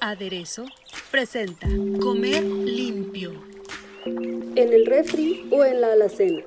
Aderezo 0.00 0.66
presenta 1.10 1.66
Comer 2.00 2.42
limpio. 2.44 3.32
En 4.04 4.72
el 4.72 4.84
refri 4.84 5.48
o 5.50 5.64
en 5.64 5.80
la 5.80 5.92
alacena. 5.92 6.42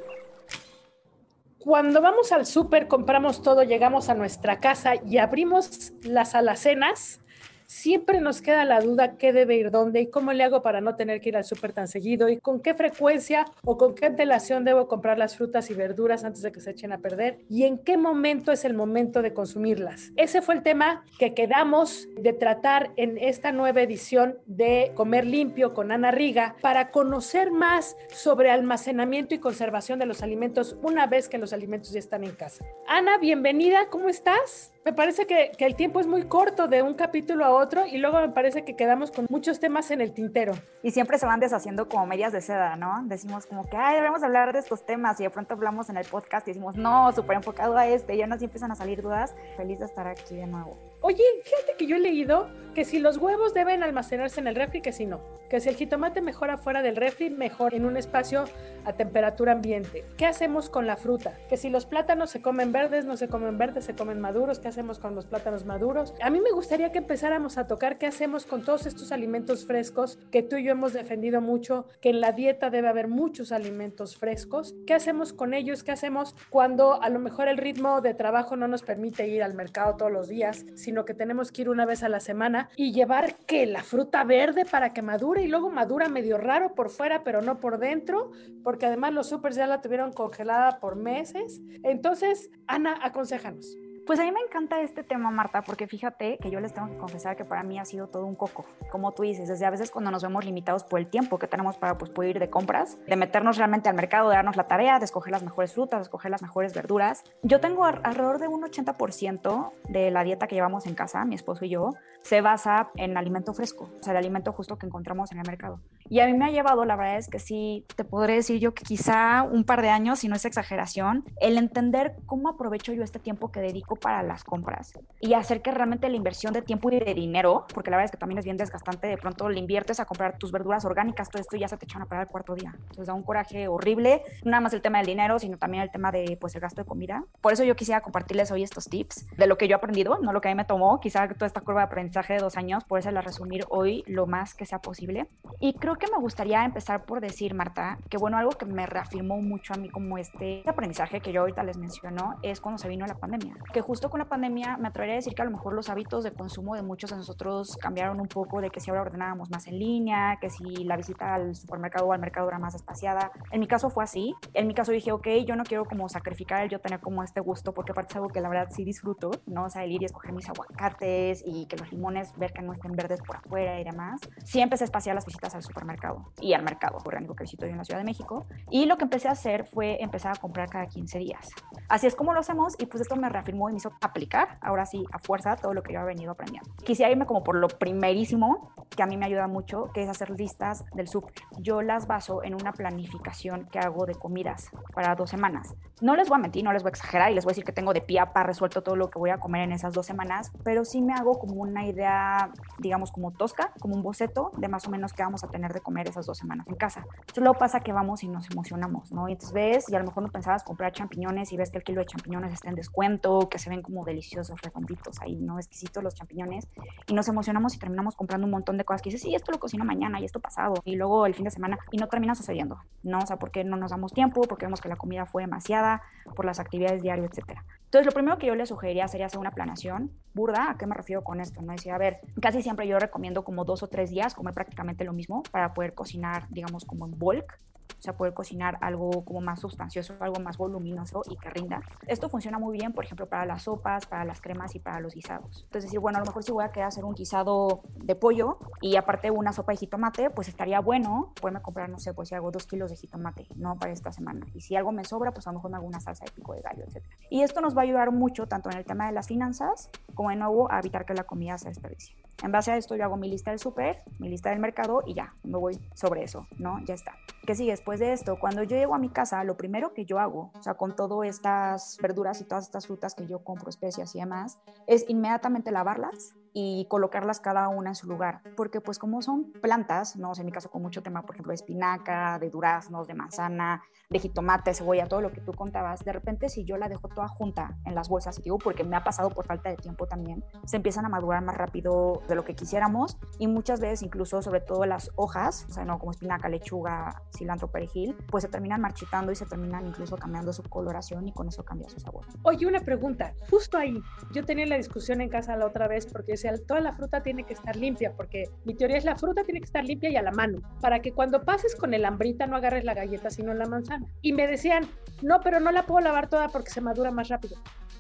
Cuando 1.57 2.01
vamos 2.01 2.31
al 2.31 2.45
súper, 2.45 2.87
compramos 2.87 3.41
todo, 3.41 3.63
llegamos 3.63 4.09
a 4.09 4.13
nuestra 4.13 4.59
casa 4.59 4.93
y 5.03 5.17
abrimos 5.17 5.93
las 6.03 6.35
alacenas, 6.35 7.21
siempre 7.71 8.19
nos 8.19 8.41
queda 8.41 8.65
la 8.65 8.81
duda 8.81 9.15
qué 9.15 9.31
debe 9.31 9.55
ir 9.55 9.71
dónde 9.71 10.01
y 10.01 10.07
cómo 10.07 10.33
le 10.33 10.43
hago 10.43 10.61
para 10.61 10.81
no 10.81 10.97
tener 10.97 11.21
que 11.21 11.29
ir 11.29 11.37
al 11.37 11.45
súper 11.45 11.71
tan 11.71 11.87
seguido 11.87 12.27
y 12.27 12.37
con 12.37 12.59
qué 12.59 12.73
frecuencia 12.73 13.45
o 13.63 13.77
con 13.77 13.95
qué 13.95 14.07
antelación 14.07 14.65
debo 14.65 14.89
comprar 14.89 15.17
las 15.17 15.37
frutas 15.37 15.71
y 15.71 15.73
verduras 15.73 16.25
antes 16.25 16.41
de 16.41 16.51
que 16.51 16.59
se 16.59 16.71
echen 16.71 16.91
a 16.91 16.97
perder 16.97 17.37
y 17.49 17.63
en 17.63 17.77
qué 17.77 17.97
momento 17.97 18.51
es 18.51 18.65
el 18.65 18.73
momento 18.73 19.21
de 19.21 19.33
consumirlas. 19.33 20.11
Ese 20.17 20.41
fue 20.41 20.55
el 20.55 20.63
tema 20.63 21.05
que 21.17 21.33
quedamos 21.33 22.09
de 22.19 22.33
tratar 22.33 22.91
en 22.97 23.17
esta 23.17 23.53
nueva 23.53 23.81
edición 23.81 24.37
de 24.47 24.91
Comer 24.93 25.25
Limpio 25.25 25.73
con 25.73 25.93
Ana 25.93 26.11
Riga 26.11 26.57
para 26.61 26.91
conocer 26.91 27.51
más 27.51 27.95
sobre 28.09 28.51
almacenamiento 28.51 29.33
y 29.33 29.39
conservación 29.39 29.97
de 29.97 30.07
los 30.07 30.21
alimentos 30.21 30.75
una 30.81 31.07
vez 31.07 31.29
que 31.29 31.37
los 31.37 31.53
alimentos 31.53 31.93
ya 31.93 31.99
están 31.99 32.25
en 32.25 32.31
casa. 32.31 32.65
Ana, 32.85 33.17
bienvenida, 33.17 33.87
¿cómo 33.89 34.09
estás? 34.09 34.73
Me 34.83 34.93
parece 34.93 35.27
que, 35.27 35.51
que 35.55 35.65
el 35.65 35.75
tiempo 35.75 35.99
es 35.99 36.07
muy 36.07 36.23
corto 36.23 36.67
de 36.67 36.81
un 36.81 36.95
capítulo 36.95 37.45
a 37.45 37.51
otro 37.51 37.85
y 37.85 37.99
luego 37.99 38.19
me 38.19 38.29
parece 38.29 38.65
que 38.65 38.75
quedamos 38.75 39.11
con 39.11 39.27
muchos 39.29 39.59
temas 39.59 39.91
en 39.91 40.01
el 40.01 40.11
tintero. 40.11 40.53
Y 40.81 40.89
siempre 40.89 41.19
se 41.19 41.27
van 41.27 41.39
deshaciendo 41.39 41.87
como 41.87 42.07
medias 42.07 42.33
de 42.33 42.41
seda, 42.41 42.75
¿no? 42.75 43.03
Decimos 43.05 43.45
como 43.45 43.69
que, 43.69 43.77
ay, 43.77 43.97
debemos 43.97 44.23
hablar 44.23 44.53
de 44.53 44.59
estos 44.59 44.83
temas 44.83 45.19
y 45.19 45.23
de 45.23 45.29
pronto 45.29 45.53
hablamos 45.53 45.89
en 45.91 45.97
el 45.97 46.05
podcast 46.05 46.47
y 46.47 46.51
decimos, 46.51 46.77
no, 46.77 47.11
súper 47.13 47.35
enfocado 47.37 47.77
a 47.77 47.87
este 47.87 48.15
y 48.15 48.17
ya 48.17 48.27
nos 48.27 48.41
empiezan 48.41 48.71
a 48.71 48.75
salir 48.75 49.03
dudas. 49.03 49.35
Feliz 49.55 49.77
de 49.77 49.85
estar 49.85 50.07
aquí 50.07 50.35
de 50.35 50.47
nuevo. 50.47 50.90
Oye, 51.03 51.23
fíjate 51.43 51.75
que 51.77 51.87
yo 51.87 51.95
he 51.95 51.99
leído 51.99 52.47
que 52.73 52.85
si 52.85 52.99
los 52.99 53.17
huevos 53.17 53.53
deben 53.53 53.83
almacenarse 53.83 54.39
en 54.39 54.47
el 54.47 54.55
refri, 54.55 54.81
que 54.81 54.93
si 54.93 55.05
no. 55.05 55.19
Que 55.49 55.59
si 55.59 55.67
el 55.67 55.75
jitomate 55.75 56.21
mejora 56.21 56.57
fuera 56.57 56.81
del 56.81 56.95
refri, 56.95 57.29
mejor 57.29 57.73
en 57.73 57.85
un 57.85 57.97
espacio 57.97 58.45
a 58.85 58.93
temperatura 58.93 59.51
ambiente. 59.51 60.05
¿Qué 60.17 60.25
hacemos 60.25 60.69
con 60.69 60.87
la 60.87 60.95
fruta? 60.95 61.33
Que 61.49 61.57
si 61.57 61.69
los 61.69 61.85
plátanos 61.85 62.29
se 62.29 62.41
comen 62.41 62.71
verdes, 62.71 63.03
no 63.05 63.17
se 63.17 63.27
comen 63.27 63.57
verdes, 63.57 63.85
se 63.85 63.95
comen 63.95 64.21
maduros. 64.21 64.59
¿Qué 64.59 64.69
hacemos 64.69 64.99
con 64.99 65.15
los 65.15 65.25
plátanos 65.25 65.65
maduros? 65.65 66.13
A 66.21 66.29
mí 66.29 66.39
me 66.39 66.51
gustaría 66.51 66.91
que 66.91 66.99
empezáramos 66.99 67.57
a 67.57 67.67
tocar 67.67 67.97
qué 67.97 68.07
hacemos 68.07 68.45
con 68.45 68.63
todos 68.63 68.85
estos 68.85 69.11
alimentos 69.11 69.65
frescos 69.65 70.17
que 70.31 70.41
tú 70.41 70.55
y 70.55 70.63
yo 70.63 70.71
hemos 70.71 70.93
defendido 70.93 71.41
mucho, 71.41 71.85
que 71.99 72.09
en 72.09 72.21
la 72.21 72.31
dieta 72.31 72.69
debe 72.69 72.87
haber 72.87 73.09
muchos 73.09 73.51
alimentos 73.51 74.15
frescos. 74.15 74.75
¿Qué 74.87 74.93
hacemos 74.93 75.33
con 75.33 75.53
ellos? 75.53 75.83
¿Qué 75.83 75.91
hacemos 75.91 76.35
cuando 76.49 77.01
a 77.01 77.09
lo 77.09 77.19
mejor 77.19 77.49
el 77.49 77.57
ritmo 77.57 77.99
de 77.99 78.13
trabajo 78.13 78.55
no 78.55 78.69
nos 78.69 78.83
permite 78.83 79.27
ir 79.27 79.43
al 79.43 79.53
mercado 79.53 79.97
todos 79.97 80.11
los 80.11 80.29
días, 80.29 80.65
sino 80.91 81.05
que 81.05 81.13
tenemos 81.13 81.53
que 81.53 81.61
ir 81.61 81.69
una 81.69 81.85
vez 81.85 82.03
a 82.03 82.09
la 82.09 82.19
semana 82.19 82.67
y 82.75 82.91
llevar 82.91 83.37
que 83.47 83.65
la 83.65 83.81
fruta 83.81 84.25
verde 84.25 84.65
para 84.65 84.91
que 84.91 85.01
madure 85.01 85.41
y 85.41 85.47
luego 85.47 85.69
madura 85.69 86.09
medio 86.09 86.37
raro 86.37 86.75
por 86.75 86.89
fuera, 86.89 87.23
pero 87.23 87.41
no 87.41 87.61
por 87.61 87.79
dentro, 87.79 88.31
porque 88.61 88.87
además 88.87 89.13
los 89.13 89.29
supers 89.29 89.55
ya 89.55 89.67
la 89.67 89.79
tuvieron 89.79 90.11
congelada 90.11 90.81
por 90.81 90.97
meses. 90.97 91.61
Entonces, 91.83 92.51
Ana, 92.67 92.99
aconsejanos. 93.01 93.73
Pues 94.05 94.19
a 94.19 94.23
mí 94.23 94.31
me 94.31 94.39
encanta 94.39 94.81
este 94.81 95.03
tema, 95.03 95.29
Marta, 95.29 95.61
porque 95.61 95.87
fíjate 95.87 96.37
que 96.41 96.49
yo 96.49 96.59
les 96.59 96.73
tengo 96.73 96.89
que 96.89 96.97
confesar 96.97 97.37
que 97.37 97.45
para 97.45 97.61
mí 97.61 97.77
ha 97.77 97.85
sido 97.85 98.07
todo 98.07 98.25
un 98.25 98.35
coco. 98.35 98.65
Como 98.91 99.11
tú 99.11 99.23
dices, 99.23 99.47
desde 99.47 99.65
a 99.65 99.69
veces 99.69 99.91
cuando 99.91 100.09
nos 100.09 100.23
vemos 100.23 100.43
limitados 100.43 100.83
por 100.83 100.99
el 100.99 101.07
tiempo 101.07 101.37
que 101.37 101.47
tenemos 101.47 101.77
para 101.77 101.97
pues, 101.97 102.09
poder 102.09 102.31
ir 102.31 102.39
de 102.39 102.49
compras, 102.49 102.97
de 103.07 103.15
meternos 103.15 103.57
realmente 103.57 103.89
al 103.89 103.95
mercado, 103.95 104.29
de 104.29 104.35
darnos 104.35 104.55
la 104.55 104.67
tarea, 104.67 104.97
de 104.97 105.05
escoger 105.05 105.31
las 105.31 105.43
mejores 105.43 105.73
frutas, 105.73 105.99
de 105.99 106.03
escoger 106.03 106.31
las 106.31 106.41
mejores 106.41 106.73
verduras. 106.73 107.23
Yo 107.43 107.59
tengo 107.59 107.85
alrededor 107.85 108.39
de 108.39 108.47
un 108.47 108.63
80% 108.63 109.71
de 109.89 110.09
la 110.09 110.23
dieta 110.23 110.47
que 110.47 110.55
llevamos 110.55 110.87
en 110.87 110.95
casa, 110.95 111.23
mi 111.23 111.35
esposo 111.35 111.65
y 111.65 111.69
yo, 111.69 111.93
se 112.23 112.41
basa 112.41 112.89
en 112.95 113.17
alimento 113.17 113.53
fresco, 113.53 113.89
o 113.99 114.03
sea, 114.03 114.11
el 114.11 114.17
alimento 114.17 114.51
justo 114.51 114.77
que 114.77 114.85
encontramos 114.85 115.31
en 115.31 115.39
el 115.39 115.47
mercado. 115.47 115.79
Y 116.09 116.19
a 116.19 116.25
mí 116.25 116.33
me 116.33 116.45
ha 116.45 116.49
llevado, 116.49 116.83
la 116.85 116.95
verdad 116.95 117.17
es 117.17 117.29
que 117.29 117.39
sí, 117.39 117.85
te 117.95 118.03
podré 118.03 118.35
decir 118.35 118.59
yo 118.59 118.73
que 118.73 118.83
quizá 118.83 119.43
un 119.43 119.63
par 119.63 119.81
de 119.81 119.89
años, 119.89 120.19
si 120.19 120.27
no 120.27 120.35
es 120.35 120.43
exageración, 120.45 121.23
el 121.39 121.57
entender 121.57 122.15
cómo 122.25 122.49
aprovecho 122.49 122.91
yo 122.91 123.03
este 123.03 123.19
tiempo 123.19 123.51
que 123.51 123.61
dedico 123.61 123.90
para 123.95 124.23
las 124.23 124.43
compras 124.43 124.93
y 125.19 125.33
hacer 125.33 125.61
que 125.61 125.71
realmente 125.71 126.09
la 126.09 126.15
inversión 126.15 126.53
de 126.53 126.61
tiempo 126.61 126.91
y 126.91 126.99
de 126.99 127.13
dinero, 127.13 127.65
porque 127.73 127.91
la 127.91 127.97
verdad 127.97 128.05
es 128.05 128.11
que 128.11 128.17
también 128.17 128.39
es 128.39 128.45
bien 128.45 128.57
desgastante, 128.57 129.07
de 129.07 129.17
pronto 129.17 129.49
le 129.49 129.59
inviertes 129.59 129.99
a 129.99 130.05
comprar 130.05 130.37
tus 130.37 130.51
verduras 130.51 130.85
orgánicas, 130.85 131.29
todo 131.29 131.41
esto 131.41 131.55
y 131.55 131.59
ya 131.59 131.67
se 131.67 131.77
te 131.77 131.85
echan 131.85 132.01
a 132.01 132.05
parar 132.05 132.25
el 132.25 132.31
cuarto 132.31 132.55
día. 132.55 132.73
Entonces 132.75 133.07
da 133.07 133.13
un 133.13 133.23
coraje 133.23 133.67
horrible, 133.67 134.23
no 134.43 134.51
nada 134.51 134.61
más 134.61 134.73
el 134.73 134.81
tema 134.81 134.99
del 134.99 135.07
dinero, 135.07 135.39
sino 135.39 135.57
también 135.57 135.83
el 135.83 135.91
tema 135.91 136.11
de 136.11 136.37
pues 136.39 136.55
el 136.55 136.61
gasto 136.61 136.81
de 136.81 136.87
comida. 136.87 137.23
Por 137.41 137.53
eso 137.53 137.63
yo 137.63 137.75
quisiera 137.75 138.01
compartirles 138.01 138.51
hoy 138.51 138.63
estos 138.63 138.85
tips 138.85 139.27
de 139.37 139.47
lo 139.47 139.57
que 139.57 139.67
yo 139.67 139.73
he 139.73 139.77
aprendido, 139.77 140.19
no 140.21 140.33
lo 140.33 140.41
que 140.41 140.49
a 140.49 140.51
mí 140.51 140.55
me 140.55 140.65
tomó, 140.65 140.99
quizá 140.99 141.27
toda 141.27 141.47
esta 141.47 141.61
curva 141.61 141.81
de 141.81 141.85
aprendizaje 141.85 142.33
de 142.33 142.39
dos 142.39 142.57
años, 142.57 142.83
por 142.83 142.99
eso 142.99 143.11
la 143.11 143.21
resumir 143.21 143.65
hoy 143.69 144.03
lo 144.07 144.27
más 144.27 144.53
que 144.53 144.65
sea 144.65 144.79
posible. 144.79 145.27
Y 145.59 145.73
creo 145.73 145.95
que 145.95 146.07
me 146.11 146.17
gustaría 146.17 146.63
empezar 146.63 147.05
por 147.05 147.21
decir, 147.21 147.53
Marta, 147.53 147.97
que 148.09 148.17
bueno, 148.17 148.37
algo 148.37 148.51
que 148.51 148.65
me 148.65 148.85
reafirmó 148.85 149.41
mucho 149.41 149.73
a 149.73 149.77
mí 149.77 149.89
como 149.89 150.17
este 150.17 150.63
aprendizaje 150.65 151.21
que 151.21 151.31
yo 151.31 151.41
ahorita 151.41 151.63
les 151.63 151.77
menciono 151.77 152.37
es 152.41 152.61
cuando 152.61 152.77
se 152.77 152.87
vino 152.87 153.05
la 153.05 153.15
pandemia, 153.15 153.55
que 153.73 153.80
justo 153.81 154.09
con 154.09 154.19
la 154.19 154.25
pandemia 154.25 154.77
me 154.77 154.87
atrevería 154.87 155.15
a 155.15 155.17
decir 155.17 155.33
que 155.33 155.41
a 155.41 155.45
lo 155.45 155.51
mejor 155.51 155.73
los 155.73 155.89
hábitos 155.89 156.23
de 156.23 156.31
consumo 156.31 156.75
de 156.75 156.81
muchos 156.81 157.09
de 157.09 157.17
nosotros 157.17 157.77
cambiaron 157.77 158.19
un 158.19 158.27
poco, 158.27 158.61
de 158.61 158.69
que 158.69 158.79
si 158.79 158.89
ahora 158.89 159.03
ordenábamos 159.03 159.49
más 159.49 159.67
en 159.67 159.79
línea, 159.79 160.37
que 160.39 160.49
si 160.49 160.83
la 160.83 160.97
visita 160.97 161.33
al 161.33 161.55
supermercado 161.55 162.07
o 162.07 162.13
al 162.13 162.19
mercado 162.19 162.47
era 162.47 162.59
más 162.59 162.75
espaciada. 162.75 163.31
En 163.51 163.59
mi 163.59 163.67
caso 163.67 163.89
fue 163.89 164.03
así. 164.03 164.33
En 164.53 164.67
mi 164.67 164.73
caso 164.73 164.91
dije, 164.91 165.11
ok, 165.11 165.27
yo 165.45 165.55
no 165.55 165.63
quiero 165.63 165.85
como 165.85 166.09
sacrificar 166.09 166.63
el 166.63 166.69
yo 166.69 166.79
tener 166.79 166.99
como 166.99 167.23
este 167.23 167.41
gusto, 167.41 167.73
porque 167.73 167.91
aparte 167.91 168.11
es 168.11 168.15
algo 168.17 168.29
que 168.29 168.41
la 168.41 168.49
verdad 168.49 168.67
sí 168.71 168.83
disfruto, 168.83 169.31
¿no? 169.45 169.65
O 169.65 169.69
sea, 169.69 169.83
el 169.83 169.91
ir 169.91 170.01
y 170.01 170.05
escoger 170.05 170.33
mis 170.33 170.47
aguacates 170.49 171.43
y 171.45 171.65
que 171.67 171.77
los 171.77 171.91
limones, 171.91 172.33
ver 172.37 172.53
que 172.53 172.61
no 172.61 172.73
estén 172.73 172.93
verdes 172.93 173.21
por 173.21 173.37
afuera 173.37 173.79
y 173.79 173.83
demás. 173.83 174.19
Sí 174.43 174.61
empecé 174.61 174.83
a 174.83 174.85
espaciar 174.85 175.15
las 175.15 175.25
visitas 175.25 175.55
al 175.55 175.63
supermercado 175.63 176.31
y 176.39 176.53
al 176.53 176.63
mercado 176.63 176.97
orgánico 177.03 177.35
que 177.35 177.43
visito 177.43 177.65
yo 177.65 177.71
en 177.71 177.77
la 177.77 177.83
Ciudad 177.83 177.99
de 177.99 178.05
México. 178.05 178.45
Y 178.69 178.85
lo 178.85 178.97
que 178.97 179.03
empecé 179.03 179.27
a 179.27 179.31
hacer 179.31 179.65
fue 179.65 180.01
empezar 180.01 180.33
a 180.35 180.39
comprar 180.39 180.69
cada 180.69 180.87
15 180.87 181.19
días. 181.19 181.49
Así 181.89 182.07
es 182.07 182.15
como 182.15 182.33
lo 182.33 182.39
hacemos 182.39 182.75
y 182.79 182.85
pues 182.85 183.01
esto 183.01 183.15
me 183.15 183.29
reafirmó 183.29 183.69
y 183.71 183.73
me 183.73 183.77
hizo 183.77 183.93
aplicar, 184.01 184.57
ahora 184.61 184.85
sí, 184.85 185.05
a 185.11 185.19
fuerza, 185.19 185.55
todo 185.55 185.73
lo 185.73 185.83
que 185.83 185.93
yo 185.93 185.99
he 185.99 186.05
venido 186.05 186.31
aprendiendo. 186.31 186.69
Quisiera 186.83 187.11
irme 187.11 187.25
como 187.25 187.43
por 187.43 187.55
lo 187.55 187.67
primerísimo, 187.67 188.71
que 188.89 189.03
a 189.03 189.05
mí 189.05 189.17
me 189.17 189.25
ayuda 189.25 189.47
mucho, 189.47 189.89
que 189.93 190.03
es 190.03 190.09
hacer 190.09 190.29
listas 190.29 190.85
del 190.93 191.07
súper. 191.07 191.33
Yo 191.57 191.81
las 191.81 192.07
baso 192.07 192.43
en 192.43 192.53
una 192.55 192.73
planificación 192.73 193.67
que 193.71 193.79
hago 193.79 194.05
de 194.05 194.15
comidas 194.15 194.69
para 194.93 195.15
dos 195.15 195.29
semanas. 195.29 195.73
No 196.01 196.15
les 196.15 196.29
voy 196.29 196.37
a 196.37 196.41
mentir, 196.41 196.63
no 196.63 196.73
les 196.73 196.83
voy 196.83 196.89
a 196.89 196.91
exagerar 196.91 197.31
y 197.31 197.35
les 197.35 197.45
voy 197.45 197.51
a 197.51 197.53
decir 197.53 197.63
que 197.63 197.71
tengo 197.71 197.93
de 197.93 198.01
pie 198.01 198.19
a 198.19 198.33
pa 198.33 198.43
resuelto 198.43 198.81
todo 198.81 198.95
lo 198.95 199.09
que 199.09 199.19
voy 199.19 199.29
a 199.29 199.39
comer 199.39 199.61
en 199.61 199.71
esas 199.71 199.93
dos 199.93 200.05
semanas, 200.05 200.51
pero 200.63 200.83
sí 200.83 201.01
me 201.01 201.13
hago 201.13 201.39
como 201.39 201.61
una 201.61 201.85
idea, 201.85 202.51
digamos, 202.79 203.11
como 203.11 203.31
tosca, 203.31 203.71
como 203.79 203.95
un 203.95 204.03
boceto 204.03 204.51
de 204.57 204.67
más 204.67 204.87
o 204.87 204.91
menos 204.91 205.13
qué 205.13 205.23
vamos 205.23 205.43
a 205.43 205.47
tener 205.47 205.73
de 205.73 205.81
comer 205.81 206.09
esas 206.09 206.25
dos 206.25 206.37
semanas 206.37 206.67
en 206.67 206.75
casa. 206.75 207.05
Entonces 207.19 207.43
luego 207.43 207.57
pasa 207.57 207.79
que 207.79 207.93
vamos 207.93 208.23
y 208.23 208.27
nos 208.27 208.49
emocionamos, 208.49 209.11
¿no? 209.11 209.29
Y 209.29 209.33
entonces 209.33 209.53
ves 209.53 209.89
y 209.89 209.95
a 209.95 209.99
lo 209.99 210.05
mejor 210.05 210.23
no 210.23 210.29
pensabas 210.29 210.63
comprar 210.63 210.91
champiñones 210.91 211.51
y 211.53 211.57
ves 211.57 211.71
que 211.71 211.77
el 211.77 211.83
kilo 211.83 212.01
de 212.01 212.07
champiñones 212.07 212.53
está 212.53 212.69
en 212.69 212.75
descuento, 212.75 213.47
que 213.49 213.59
se 213.61 213.69
ven 213.69 213.81
como 213.81 214.03
deliciosos, 214.03 214.59
redonditos 214.61 215.21
ahí, 215.21 215.35
¿no? 215.35 215.59
Exquisitos 215.59 216.03
los 216.03 216.15
champiñones 216.15 216.67
y 217.07 217.13
nos 217.13 217.27
emocionamos 217.27 217.75
y 217.75 217.79
terminamos 217.79 218.15
comprando 218.15 218.45
un 218.45 218.51
montón 218.51 218.77
de 218.77 218.83
cosas 218.83 219.01
que 219.01 219.09
dices, 219.09 219.21
sí, 219.21 219.35
esto 219.35 219.51
lo 219.51 219.59
cocino 219.59 219.85
mañana 219.85 220.19
y 220.19 220.25
esto 220.25 220.39
pasado 220.39 220.75
y 220.83 220.95
luego 220.95 221.25
el 221.25 221.33
fin 221.33 221.45
de 221.45 221.51
semana 221.51 221.77
y 221.91 221.97
no 221.97 222.07
termina 222.07 222.35
sucediendo, 222.35 222.77
¿no? 223.03 223.19
O 223.19 223.25
sea, 223.25 223.37
porque 223.37 223.63
no 223.63 223.77
nos 223.77 223.91
damos 223.91 224.13
tiempo, 224.13 224.41
porque 224.41 224.65
vemos 224.65 224.81
que 224.81 224.89
la 224.89 224.95
comida 224.95 225.25
fue 225.25 225.43
demasiada, 225.43 226.01
por 226.35 226.45
las 226.45 226.59
actividades 226.59 227.01
diarias, 227.01 227.29
etcétera. 227.31 227.65
Entonces, 227.85 228.05
lo 228.05 228.11
primero 228.11 228.37
que 228.37 228.47
yo 228.47 228.55
les 228.55 228.69
sugeriría 228.69 229.07
sería 229.07 229.25
hacer 229.25 229.39
una 229.39 229.51
planeación 229.51 230.11
burda. 230.33 230.71
¿A 230.71 230.77
qué 230.77 230.85
me 230.85 230.95
refiero 230.95 231.23
con 231.23 231.41
esto? 231.41 231.61
No 231.61 231.73
decía, 231.73 231.95
a 231.95 231.97
ver, 231.97 232.19
casi 232.41 232.61
siempre 232.61 232.87
yo 232.87 232.97
recomiendo 232.99 233.43
como 233.43 233.65
dos 233.65 233.83
o 233.83 233.87
tres 233.87 234.09
días 234.09 234.33
comer 234.33 234.53
prácticamente 234.53 235.03
lo 235.03 235.13
mismo 235.13 235.43
para 235.51 235.73
poder 235.73 235.93
cocinar, 235.93 236.47
digamos, 236.49 236.85
como 236.85 237.05
en 237.05 237.17
bulk 237.17 237.59
o 237.97 238.01
sea, 238.01 238.13
poder 238.13 238.33
cocinar 238.33 238.77
algo 238.81 239.23
como 239.25 239.41
más 239.41 239.59
sustancioso, 239.59 240.15
algo 240.19 240.39
más 240.39 240.57
voluminoso 240.57 241.21
y 241.29 241.37
que 241.37 241.49
rinda. 241.49 241.81
Esto 242.07 242.29
funciona 242.29 242.59
muy 242.59 242.77
bien, 242.77 242.93
por 242.93 243.05
ejemplo, 243.05 243.27
para 243.27 243.45
las 243.45 243.63
sopas, 243.63 244.05
para 244.05 244.25
las 244.25 244.41
cremas 244.41 244.75
y 244.75 244.79
para 244.79 244.99
los 244.99 245.13
guisados. 245.13 245.63
Entonces, 245.63 245.83
decir, 245.83 245.99
bueno, 245.99 246.17
a 246.17 246.21
lo 246.21 246.25
mejor 246.25 246.43
si 246.43 246.51
voy 246.51 246.63
a 246.63 246.71
querer 246.71 246.87
hacer 246.87 247.05
un 247.05 247.13
guisado 247.13 247.81
de 247.95 248.15
pollo 248.15 248.57
y 248.81 248.95
aparte 248.95 249.31
una 249.31 249.53
sopa 249.53 249.71
de 249.73 249.77
jitomate, 249.77 250.29
pues 250.29 250.47
estaría 250.47 250.79
bueno 250.79 251.33
poderme 251.39 251.61
comprar, 251.61 251.89
no 251.89 251.99
sé, 251.99 252.13
pues 252.13 252.29
si 252.29 252.35
hago 252.35 252.51
dos 252.51 252.65
kilos 252.67 252.89
de 252.89 252.97
jitomate, 252.97 253.47
¿no? 253.55 253.77
Para 253.77 253.91
esta 253.91 254.11
semana. 254.11 254.45
Y 254.53 254.61
si 254.61 254.75
algo 254.75 254.91
me 254.91 255.05
sobra, 255.05 255.31
pues 255.31 255.47
a 255.47 255.51
lo 255.51 255.59
mejor 255.59 255.71
me 255.71 255.77
hago 255.77 255.87
una 255.87 255.99
salsa 255.99 256.25
de 256.25 256.31
pico 256.31 256.53
de 256.53 256.61
gallo, 256.61 256.83
etc. 256.83 257.03
Y 257.29 257.41
esto 257.41 257.61
nos 257.61 257.75
va 257.75 257.81
a 257.81 257.83
ayudar 257.83 258.11
mucho 258.11 258.47
tanto 258.47 258.69
en 258.69 258.77
el 258.77 258.85
tema 258.85 259.07
de 259.07 259.11
las 259.11 259.27
finanzas 259.27 259.89
como 260.13 260.29
de 260.29 260.35
nuevo 260.35 260.71
a 260.71 260.79
evitar 260.79 261.05
que 261.05 261.13
la 261.13 261.23
comida 261.23 261.57
se 261.57 261.69
desperdicie. 261.69 262.15
En 262.43 262.51
base 262.51 262.71
a 262.71 262.77
esto 262.77 262.95
yo 262.95 263.03
hago 263.03 263.17
mi 263.17 263.29
lista 263.29 263.51
del 263.51 263.59
súper, 263.59 264.01
mi 264.19 264.27
lista 264.27 264.49
del 264.49 264.59
mercado 264.59 265.03
y 265.05 265.13
ya, 265.13 265.35
me 265.43 265.57
voy 265.57 265.79
sobre 265.93 266.23
eso, 266.23 266.47
¿no? 266.57 266.83
Ya 266.85 266.95
está. 266.95 267.13
¿Qué 267.45 267.55
sigue 267.55 267.71
después 267.81 267.99
de 267.99 268.13
esto? 268.13 268.37
Cuando 268.39 268.61
yo 268.61 268.77
llego 268.77 268.93
a 268.93 268.99
mi 268.99 269.09
casa, 269.09 269.43
lo 269.43 269.57
primero 269.57 269.91
que 269.95 270.05
yo 270.05 270.19
hago, 270.19 270.51
o 270.53 270.61
sea, 270.61 270.75
con 270.75 270.95
todas 270.95 271.27
estas 271.27 271.97
verduras 271.99 272.39
y 272.39 272.43
todas 272.43 272.65
estas 272.65 272.85
frutas 272.85 273.15
que 273.15 273.25
yo 273.25 273.43
compro, 273.43 273.71
especias 273.71 274.13
y 274.13 274.19
demás, 274.19 274.59
es 274.85 275.03
inmediatamente 275.09 275.71
lavarlas 275.71 276.35
y 276.53 276.85
colocarlas 276.89 277.39
cada 277.39 277.67
una 277.69 277.91
en 277.91 277.95
su 277.95 278.07
lugar, 278.07 278.41
porque 278.55 278.81
pues 278.81 278.99
como 278.99 279.21
son 279.21 279.51
plantas, 279.51 280.15
no 280.17 280.35
sé, 280.35 280.41
en 280.41 280.47
mi 280.47 280.51
caso 280.51 280.69
con 280.69 280.81
mucho 280.81 281.01
tema, 281.01 281.21
por 281.23 281.35
ejemplo, 281.35 281.51
de 281.51 281.55
espinaca, 281.55 282.39
de 282.39 282.49
duraznos, 282.49 283.07
de 283.07 283.13
manzana, 283.13 283.81
de 284.09 284.19
jitomate, 284.19 284.73
cebolla, 284.73 285.07
todo 285.07 285.21
lo 285.21 285.31
que 285.31 285.41
tú 285.41 285.53
contabas, 285.53 286.03
de 286.03 286.11
repente 286.11 286.49
si 286.49 286.65
yo 286.65 286.77
la 286.77 286.89
dejo 286.89 287.07
toda 287.07 287.27
junta 287.27 287.77
en 287.85 287.95
las 287.95 288.09
bolsas, 288.09 288.41
digo 288.41 288.57
porque 288.57 288.83
me 288.83 288.95
ha 288.95 289.03
pasado 289.03 289.29
por 289.29 289.45
falta 289.45 289.69
de 289.69 289.77
tiempo 289.77 290.07
también, 290.07 290.43
se 290.65 290.77
empiezan 290.77 291.05
a 291.05 291.09
madurar 291.09 291.43
más 291.43 291.55
rápido 291.55 292.21
de 292.27 292.35
lo 292.35 292.43
que 292.43 292.55
quisiéramos 292.55 293.17
y 293.39 293.47
muchas 293.47 293.79
veces 293.79 294.01
incluso 294.03 294.41
sobre 294.41 294.61
todo 294.61 294.85
las 294.85 295.11
hojas, 295.15 295.65
o 295.69 295.73
sea, 295.73 295.85
no 295.85 295.99
como 295.99 296.11
espinaca, 296.11 296.49
lechuga, 296.49 297.21
cilantro, 297.35 297.69
perejil, 297.69 298.15
pues 298.29 298.43
se 298.43 298.49
terminan 298.49 298.81
marchitando 298.81 299.31
y 299.31 299.35
se 299.35 299.45
terminan 299.45 299.87
incluso 299.87 300.17
cambiando 300.17 300.51
su 300.53 300.63
coloración 300.63 301.27
y 301.27 301.33
con 301.33 301.47
eso 301.47 301.63
cambia 301.63 301.89
su 301.89 301.99
sabor. 301.99 302.25
Oye, 302.43 302.65
una 302.65 302.81
pregunta, 302.81 303.33
justo 303.49 303.77
ahí, 303.77 304.01
yo 304.31 304.43
tenía 304.45 304.65
la 304.65 304.77
discusión 304.77 305.21
en 305.21 305.29
casa 305.29 305.55
la 305.55 305.65
otra 305.65 305.87
vez 305.87 306.05
porque 306.05 306.37
decía, 306.41 306.65
toda 306.65 306.79
la 306.79 306.93
fruta 306.93 307.21
tiene 307.21 307.43
que 307.43 307.53
estar 307.53 307.75
limpia, 307.75 308.13
porque 308.15 308.45
mi 308.65 308.73
teoría 308.73 308.97
es 308.97 309.05
la 309.05 309.15
fruta 309.15 309.43
tiene 309.43 309.59
que 309.59 309.65
estar 309.65 309.83
limpia 309.83 310.09
y 310.09 310.15
a 310.15 310.21
la 310.21 310.31
mano, 310.31 310.61
para 310.81 310.99
que 310.99 311.13
cuando 311.13 311.43
pases 311.43 311.75
con 311.75 311.93
el 311.93 312.05
hambrita 312.05 312.47
no 312.47 312.55
agarres 312.55 312.83
la 312.83 312.93
galleta, 312.93 313.29
sino 313.29 313.53
la 313.53 313.65
manzana. 313.65 314.05
Y 314.21 314.33
me 314.33 314.47
decían, 314.47 314.87
no, 315.21 315.41
pero 315.41 315.59
no 315.59 315.71
la 315.71 315.85
puedo 315.85 316.01
lavar 316.01 316.27
toda 316.27 316.49
porque 316.49 316.71
se 316.71 316.81
madura 316.81 317.11
más 317.11 317.29
rápido. 317.29 317.57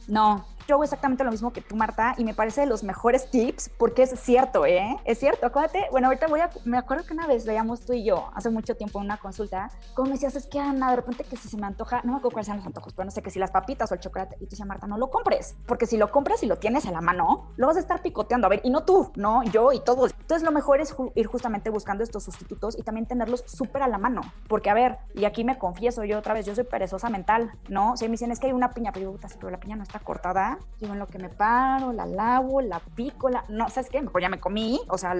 No, 0.07 0.45
yo 0.67 0.75
hago 0.75 0.83
exactamente 0.83 1.23
lo 1.23 1.31
mismo 1.31 1.53
que 1.53 1.61
tú, 1.61 1.75
Marta, 1.75 2.15
y 2.17 2.23
me 2.23 2.33
parece 2.33 2.61
de 2.61 2.67
los 2.67 2.83
mejores 2.83 3.29
tips 3.29 3.69
porque 3.77 4.03
es 4.03 4.19
cierto, 4.19 4.65
¿eh? 4.65 4.97
Es 5.05 5.19
cierto, 5.19 5.45
acuérdate, 5.45 5.85
bueno, 5.91 6.07
ahorita 6.07 6.27
voy 6.27 6.39
a, 6.39 6.49
me 6.65 6.77
acuerdo 6.77 7.05
que 7.05 7.13
una 7.13 7.27
vez 7.27 7.45
veíamos 7.45 7.81
tú 7.81 7.93
y 7.93 8.03
yo, 8.03 8.29
hace 8.33 8.49
mucho 8.49 8.75
tiempo 8.75 8.99
en 8.99 9.05
una 9.05 9.17
consulta, 9.17 9.69
como 9.93 10.07
me 10.07 10.13
decías, 10.13 10.35
es 10.35 10.47
que 10.47 10.59
Ana, 10.59 10.89
de 10.89 10.95
repente 10.97 11.23
que 11.23 11.37
si 11.37 11.49
se 11.49 11.57
me 11.57 11.67
antoja, 11.67 12.01
no 12.03 12.13
me 12.13 12.17
acuerdo 12.17 12.33
cuáles 12.33 12.45
sean 12.47 12.57
los 12.57 12.65
antojos, 12.65 12.93
pero 12.93 13.05
no 13.05 13.11
sé, 13.11 13.21
que 13.21 13.29
si 13.29 13.39
las 13.39 13.51
papitas 13.51 13.91
o 13.91 13.95
el 13.95 13.99
chocolate, 13.99 14.35
y 14.39 14.45
tú 14.45 14.51
decías, 14.51 14.67
Marta, 14.67 14.87
no 14.87 14.97
lo 14.97 15.09
compres, 15.09 15.55
porque 15.65 15.85
si 15.85 15.97
lo 15.97 16.11
compras 16.11 16.41
y 16.43 16.47
lo 16.47 16.57
tienes 16.57 16.85
a 16.85 16.91
la 16.91 17.01
mano, 17.01 17.51
lo 17.57 17.67
vas 17.67 17.77
a 17.77 17.79
estar 17.79 18.01
picoteando, 18.01 18.30
a 18.33 18.49
ver, 18.49 18.61
y 18.63 18.69
no 18.69 18.83
tú, 18.83 19.11
no, 19.15 19.43
yo 19.43 19.71
y 19.73 19.79
todos. 19.79 20.13
Entonces 20.19 20.43
lo 20.43 20.51
mejor 20.51 20.79
es 20.79 20.95
ir 21.15 21.27
justamente 21.27 21.69
buscando 21.69 22.03
estos 22.03 22.23
sustitutos 22.23 22.77
y 22.77 22.83
también 22.83 23.05
tenerlos 23.05 23.43
súper 23.45 23.83
a 23.83 23.87
la 23.87 23.97
mano, 23.97 24.21
porque 24.47 24.69
a 24.69 24.73
ver, 24.73 24.97
y 25.13 25.25
aquí 25.25 25.43
me 25.43 25.57
confieso 25.57 26.03
yo 26.03 26.19
otra 26.19 26.33
vez, 26.33 26.45
yo 26.45 26.55
soy 26.55 26.63
perezosa 26.63 27.09
mental, 27.09 27.51
¿no? 27.67 27.97
Si 27.97 28.05
me 28.05 28.11
dicen, 28.11 28.31
es 28.31 28.39
que 28.39 28.47
hay 28.47 28.53
una 28.53 28.71
piña, 28.71 28.91
pero 28.91 29.11
yo, 29.11 29.29
pero 29.39 29.49
la 29.49 29.59
piña 29.59 29.75
no 29.75 29.83
está 29.83 29.99
cortada, 29.99 30.59
digo, 30.79 30.93
en 30.93 30.99
lo 30.99 31.07
que 31.07 31.19
me 31.19 31.29
paro, 31.29 31.91
la 31.91 32.05
lavo, 32.05 32.61
la 32.61 32.79
pico, 32.79 33.29
la... 33.29 33.43
no, 33.49 33.69
¿sabes 33.69 33.89
qué? 33.89 34.01
Mejor 34.01 34.21
ya 34.21 34.29
me 34.29 34.39
comí, 34.39 34.79
o 34.87 34.97
sea, 34.97 35.13